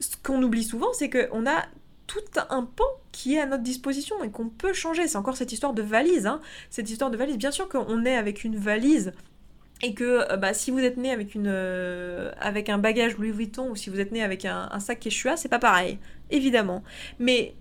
ce 0.00 0.16
qu'on 0.22 0.42
oublie 0.42 0.64
souvent, 0.64 0.92
c'est 0.92 1.08
qu'on 1.08 1.46
a 1.46 1.64
tout 2.06 2.20
un 2.50 2.62
pan 2.64 2.84
qui 3.12 3.34
est 3.34 3.40
à 3.40 3.46
notre 3.46 3.62
disposition 3.62 4.22
et 4.22 4.30
qu'on 4.30 4.48
peut 4.48 4.72
changer. 4.72 5.06
C'est 5.08 5.16
encore 5.16 5.36
cette 5.36 5.52
histoire 5.52 5.72
de 5.72 5.82
valise. 5.82 6.26
Hein. 6.26 6.40
Cette 6.70 6.90
histoire 6.90 7.10
de 7.10 7.16
valise. 7.16 7.38
Bien 7.38 7.50
sûr 7.50 7.68
qu'on 7.68 8.04
est 8.04 8.16
avec 8.16 8.44
une 8.44 8.56
valise 8.56 9.12
et 9.82 9.94
que 9.94 10.30
euh, 10.32 10.36
bah, 10.36 10.54
si 10.54 10.70
vous 10.70 10.80
êtes 10.80 10.96
né 10.96 11.10
avec, 11.10 11.34
une, 11.34 11.46
euh, 11.48 12.32
avec 12.40 12.68
un 12.68 12.78
bagage 12.78 13.16
Louis 13.16 13.32
Vuitton 13.32 13.70
ou 13.70 13.76
si 13.76 13.90
vous 13.90 14.00
êtes 14.00 14.12
né 14.12 14.22
avec 14.22 14.44
un, 14.44 14.68
sac 14.80 15.00
Quechua, 15.00 15.36
c'est 15.36 15.48
pas 15.48 15.58
pareil, 15.58 15.98
évidemment. 16.30 16.82
Mais 17.18 17.54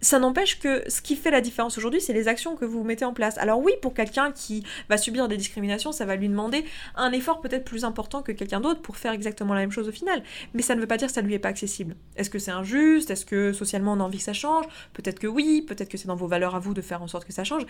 ça 0.00 0.18
n'empêche 0.18 0.58
que 0.58 0.82
ce 0.88 1.02
qui 1.02 1.16
fait 1.16 1.30
la 1.30 1.40
différence 1.40 1.76
aujourd'hui, 1.78 2.00
c'est 2.00 2.12
les 2.12 2.28
actions 2.28 2.56
que 2.56 2.64
vous 2.64 2.84
mettez 2.84 3.04
en 3.04 3.12
place. 3.12 3.38
Alors 3.38 3.60
oui, 3.60 3.72
pour 3.82 3.94
quelqu'un 3.94 4.32
qui 4.32 4.64
va 4.88 4.96
subir 4.96 5.28
des 5.28 5.36
discriminations, 5.36 5.92
ça 5.92 6.04
va 6.04 6.16
lui 6.16 6.28
demander 6.28 6.64
un 6.94 7.12
effort 7.12 7.40
peut-être 7.40 7.64
plus 7.64 7.84
important 7.84 8.22
que 8.22 8.32
quelqu'un 8.32 8.60
d'autre 8.60 8.80
pour 8.80 8.96
faire 8.96 9.12
exactement 9.12 9.54
la 9.54 9.60
même 9.60 9.72
chose 9.72 9.88
au 9.88 9.92
final. 9.92 10.22
Mais 10.54 10.62
ça 10.62 10.74
ne 10.74 10.80
veut 10.80 10.86
pas 10.86 10.96
dire 10.96 11.08
que 11.08 11.14
ça 11.14 11.20
lui 11.20 11.34
est 11.34 11.38
pas 11.38 11.48
accessible. 11.48 11.96
Est-ce 12.16 12.30
que 12.30 12.38
c'est 12.38 12.50
injuste? 12.50 13.10
Est-ce 13.10 13.26
que 13.26 13.52
socialement 13.52 13.94
on 13.94 14.00
a 14.00 14.04
envie 14.04 14.18
que 14.18 14.24
ça 14.24 14.32
change? 14.32 14.66
Peut-être 14.92 15.18
que 15.18 15.26
oui, 15.26 15.62
peut-être 15.66 15.88
que 15.88 15.98
c'est 15.98 16.08
dans 16.08 16.16
vos 16.16 16.28
valeurs 16.28 16.54
à 16.54 16.58
vous 16.58 16.74
de 16.74 16.82
faire 16.82 17.02
en 17.02 17.08
sorte 17.08 17.24
que 17.24 17.32
ça 17.32 17.44
change. 17.44 17.66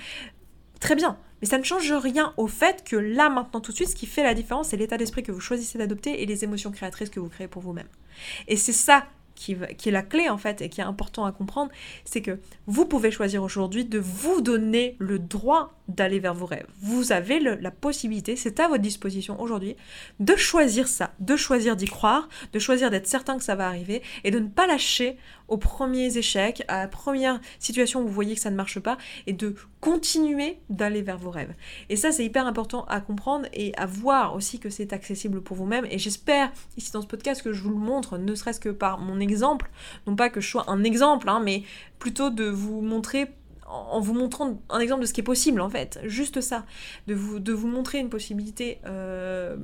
Très 0.80 0.94
bien, 0.94 1.18
mais 1.40 1.48
ça 1.48 1.58
ne 1.58 1.64
change 1.64 1.92
rien 1.92 2.32
au 2.36 2.46
fait 2.46 2.84
que 2.84 2.94
là, 2.94 3.30
maintenant, 3.30 3.60
tout 3.60 3.72
de 3.72 3.76
suite, 3.76 3.88
ce 3.88 3.96
qui 3.96 4.06
fait 4.06 4.22
la 4.22 4.34
différence, 4.34 4.68
c'est 4.68 4.76
l'état 4.76 4.96
d'esprit 4.96 5.24
que 5.24 5.32
vous 5.32 5.40
choisissez 5.40 5.76
d'adopter 5.76 6.22
et 6.22 6.26
les 6.26 6.44
émotions 6.44 6.70
créatrices 6.70 7.10
que 7.10 7.18
vous 7.18 7.28
créez 7.28 7.48
pour 7.48 7.62
vous-même. 7.62 7.88
Et 8.46 8.56
c'est 8.56 8.72
ça 8.72 9.04
qui, 9.38 9.52
est 9.52 9.90
la 9.92 10.02
clé 10.02 10.28
en 10.28 10.36
fait 10.36 10.60
et 10.62 10.68
qui 10.68 10.80
est 10.80 10.84
important 10.84 11.24
à 11.24 11.32
comprendre, 11.32 11.70
c'est 12.04 12.20
que 12.22 12.40
vous 12.66 12.86
pouvez 12.86 13.10
choisir 13.10 13.42
aujourd'hui 13.42 13.84
de 13.84 13.98
vous 13.98 14.40
donner 14.40 14.96
le 14.98 15.18
droit 15.18 15.74
d'aller 15.86 16.18
vers 16.18 16.34
vos 16.34 16.44
rêves. 16.44 16.66
Vous 16.80 17.12
avez 17.12 17.38
la 17.38 17.70
possibilité, 17.70 18.36
c'est 18.36 18.58
à 18.60 18.68
votre 18.68 18.82
disposition 18.82 19.40
aujourd'hui, 19.40 19.76
de 20.18 20.34
choisir 20.34 20.88
ça, 20.88 21.14
de 21.20 21.36
choisir 21.36 21.76
d'y 21.76 21.86
croire, 21.86 22.28
de 22.52 22.58
choisir 22.58 22.90
d'être 22.90 23.06
certain 23.06 23.38
que 23.38 23.44
ça 23.44 23.54
va 23.54 23.68
arriver 23.68 24.02
et 24.24 24.30
de 24.30 24.38
ne 24.40 24.48
pas 24.48 24.66
lâcher 24.66 25.16
aux 25.48 25.56
premiers 25.56 26.16
échecs, 26.16 26.62
à 26.68 26.80
la 26.80 26.88
première 26.88 27.40
situation 27.58 28.02
où 28.02 28.06
vous 28.06 28.12
voyez 28.12 28.34
que 28.34 28.40
ça 28.40 28.50
ne 28.50 28.56
marche 28.56 28.78
pas 28.78 28.98
et 29.26 29.32
de 29.32 29.54
continuer 29.80 30.58
d'aller 30.68 31.02
vers 31.02 31.18
vos 31.18 31.30
rêves. 31.30 31.54
Et 31.88 31.96
ça, 31.96 32.12
c'est 32.12 32.24
hyper 32.24 32.46
important 32.46 32.84
à 32.86 33.00
comprendre 33.00 33.46
et 33.52 33.74
à 33.76 33.86
voir 33.86 34.34
aussi 34.34 34.58
que 34.58 34.70
c'est 34.70 34.92
accessible 34.92 35.40
pour 35.40 35.56
vous-même. 35.56 35.86
Et 35.90 35.98
j'espère 35.98 36.52
ici 36.76 36.92
dans 36.92 37.02
ce 37.02 37.06
podcast 37.06 37.42
que 37.42 37.52
je 37.52 37.62
vous 37.62 37.70
le 37.70 37.76
montre, 37.76 38.18
ne 38.18 38.34
serait-ce 38.34 38.60
que 38.60 38.68
par 38.68 38.98
mon 38.98 39.20
exemple, 39.20 39.70
non 40.06 40.16
pas 40.16 40.30
que 40.30 40.40
je 40.40 40.48
sois 40.48 40.64
un 40.68 40.84
exemple, 40.84 41.28
hein, 41.28 41.40
mais 41.42 41.62
plutôt 41.98 42.30
de 42.30 42.44
vous 42.44 42.80
montrer 42.80 43.28
en 43.68 44.00
vous 44.00 44.14
montrant 44.14 44.60
un 44.70 44.80
exemple 44.80 45.02
de 45.02 45.06
ce 45.06 45.12
qui 45.12 45.20
est 45.20 45.24
possible 45.24 45.60
en 45.60 45.68
fait, 45.68 46.00
juste 46.04 46.40
ça, 46.40 46.64
de 47.06 47.14
vous, 47.14 47.38
de 47.38 47.52
vous 47.52 47.68
montrer 47.68 47.98
une 47.98 48.08
possibilité 48.08 48.78
euh, 48.86 49.56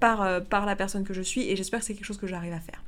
par, 0.00 0.22
euh, 0.22 0.40
par 0.40 0.66
la 0.66 0.76
personne 0.76 1.04
que 1.04 1.14
je 1.14 1.22
suis 1.22 1.50
et 1.50 1.56
j'espère 1.56 1.80
que 1.80 1.86
c'est 1.86 1.94
quelque 1.94 2.06
chose 2.06 2.18
que 2.18 2.26
j'arrive 2.26 2.52
à 2.52 2.60
faire. 2.60 2.82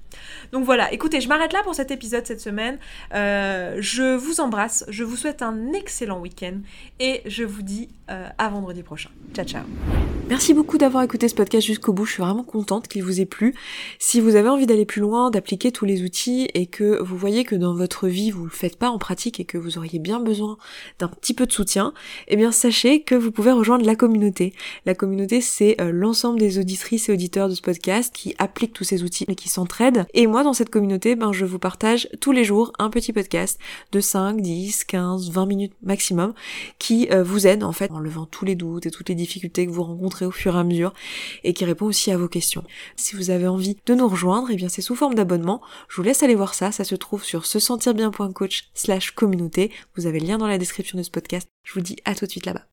Donc 0.52 0.64
voilà, 0.64 0.92
écoutez, 0.92 1.20
je 1.20 1.28
m'arrête 1.28 1.52
là 1.52 1.62
pour 1.62 1.74
cet 1.74 1.90
épisode 1.90 2.26
cette 2.26 2.40
semaine. 2.40 2.78
Euh, 3.14 3.76
je 3.80 4.16
vous 4.16 4.40
embrasse, 4.40 4.84
je 4.88 5.04
vous 5.04 5.16
souhaite 5.16 5.42
un 5.42 5.72
excellent 5.72 6.20
week-end 6.20 6.58
et 6.98 7.22
je 7.26 7.44
vous 7.44 7.62
dis 7.62 7.88
à 8.38 8.48
vendredi 8.48 8.82
prochain. 8.82 9.10
Ciao 9.34 9.44
ciao 9.44 9.64
Merci 10.30 10.54
beaucoup 10.54 10.78
d'avoir 10.78 11.02
écouté 11.02 11.28
ce 11.28 11.34
podcast 11.34 11.66
jusqu'au 11.66 11.92
bout, 11.92 12.06
je 12.06 12.12
suis 12.12 12.22
vraiment 12.22 12.42
contente 12.42 12.88
qu'il 12.88 13.02
vous 13.02 13.20
ait 13.20 13.26
plu. 13.26 13.54
Si 13.98 14.20
vous 14.20 14.34
avez 14.34 14.48
envie 14.48 14.66
d'aller 14.66 14.86
plus 14.86 15.02
loin, 15.02 15.30
d'appliquer 15.30 15.72
tous 15.72 15.84
les 15.84 16.02
outils 16.02 16.48
et 16.54 16.66
que 16.66 17.02
vous 17.02 17.18
voyez 17.18 17.44
que 17.44 17.54
dans 17.54 17.74
votre 17.74 18.08
vie 18.08 18.30
vous 18.30 18.44
le 18.44 18.50
faites 18.50 18.76
pas 18.76 18.88
en 18.88 18.98
pratique 18.98 19.40
et 19.40 19.44
que 19.44 19.58
vous 19.58 19.76
auriez 19.76 19.98
bien 19.98 20.20
besoin 20.20 20.27
d'un 20.98 21.08
petit 21.08 21.34
peu 21.34 21.46
de 21.46 21.52
soutien, 21.52 21.92
eh 22.28 22.36
bien 22.36 22.52
sachez 22.52 23.02
que 23.02 23.14
vous 23.14 23.30
pouvez 23.30 23.52
rejoindre 23.52 23.84
la 23.84 23.94
communauté. 23.94 24.52
La 24.86 24.94
communauté 24.94 25.40
c'est 25.40 25.80
euh, 25.80 25.90
l'ensemble 25.92 26.38
des 26.38 26.58
auditrices 26.58 27.08
et 27.08 27.12
auditeurs 27.12 27.48
de 27.48 27.54
ce 27.54 27.62
podcast 27.62 28.12
qui 28.14 28.34
appliquent 28.38 28.72
tous 28.72 28.84
ces 28.84 29.02
outils 29.02 29.24
et 29.28 29.34
qui 29.34 29.48
s'entraident. 29.48 30.06
Et 30.14 30.26
moi 30.26 30.42
dans 30.44 30.52
cette 30.52 30.70
communauté, 30.70 31.16
ben 31.16 31.32
je 31.32 31.44
vous 31.44 31.58
partage 31.58 32.08
tous 32.20 32.32
les 32.32 32.44
jours 32.44 32.72
un 32.78 32.90
petit 32.90 33.12
podcast 33.12 33.58
de 33.92 34.00
5, 34.00 34.40
10, 34.40 34.84
15, 34.84 35.30
20 35.30 35.46
minutes 35.46 35.72
maximum 35.82 36.34
qui 36.78 37.08
euh, 37.10 37.22
vous 37.22 37.46
aide 37.46 37.64
en 37.64 37.72
fait 37.72 37.90
en 37.90 38.00
levant 38.00 38.26
tous 38.26 38.44
les 38.44 38.54
doutes 38.54 38.86
et 38.86 38.90
toutes 38.90 39.08
les 39.08 39.14
difficultés 39.14 39.66
que 39.66 39.72
vous 39.72 39.82
rencontrez 39.82 40.26
au 40.26 40.30
fur 40.30 40.56
et 40.56 40.58
à 40.58 40.64
mesure 40.64 40.92
et 41.44 41.52
qui 41.52 41.64
répond 41.64 41.86
aussi 41.86 42.10
à 42.10 42.18
vos 42.18 42.28
questions. 42.28 42.64
Si 42.96 43.16
vous 43.16 43.30
avez 43.30 43.46
envie 43.46 43.76
de 43.86 43.94
nous 43.94 44.08
rejoindre, 44.08 44.48
eh 44.50 44.56
bien 44.56 44.68
c'est 44.68 44.82
sous 44.82 44.94
forme 44.94 45.14
d'abonnement. 45.14 45.60
Je 45.88 45.96
vous 45.96 46.02
laisse 46.02 46.22
aller 46.22 46.34
voir 46.34 46.54
ça, 46.54 46.72
ça 46.72 46.84
se 46.84 46.94
trouve 46.94 47.24
sur 47.24 47.46
se 47.46 47.58
sentir 47.58 47.94
bien.coach 47.94 48.70
slash 48.74 49.12
communauté. 49.12 49.70
Vous 49.96 50.06
lien 50.18 50.38
dans 50.38 50.46
la 50.46 50.58
description 50.58 50.98
de 50.98 51.02
ce 51.02 51.10
podcast. 51.10 51.48
Je 51.62 51.74
vous 51.74 51.80
dis 51.80 51.96
à 52.04 52.14
tout 52.14 52.26
de 52.26 52.30
suite 52.30 52.46
là-bas. 52.46 52.66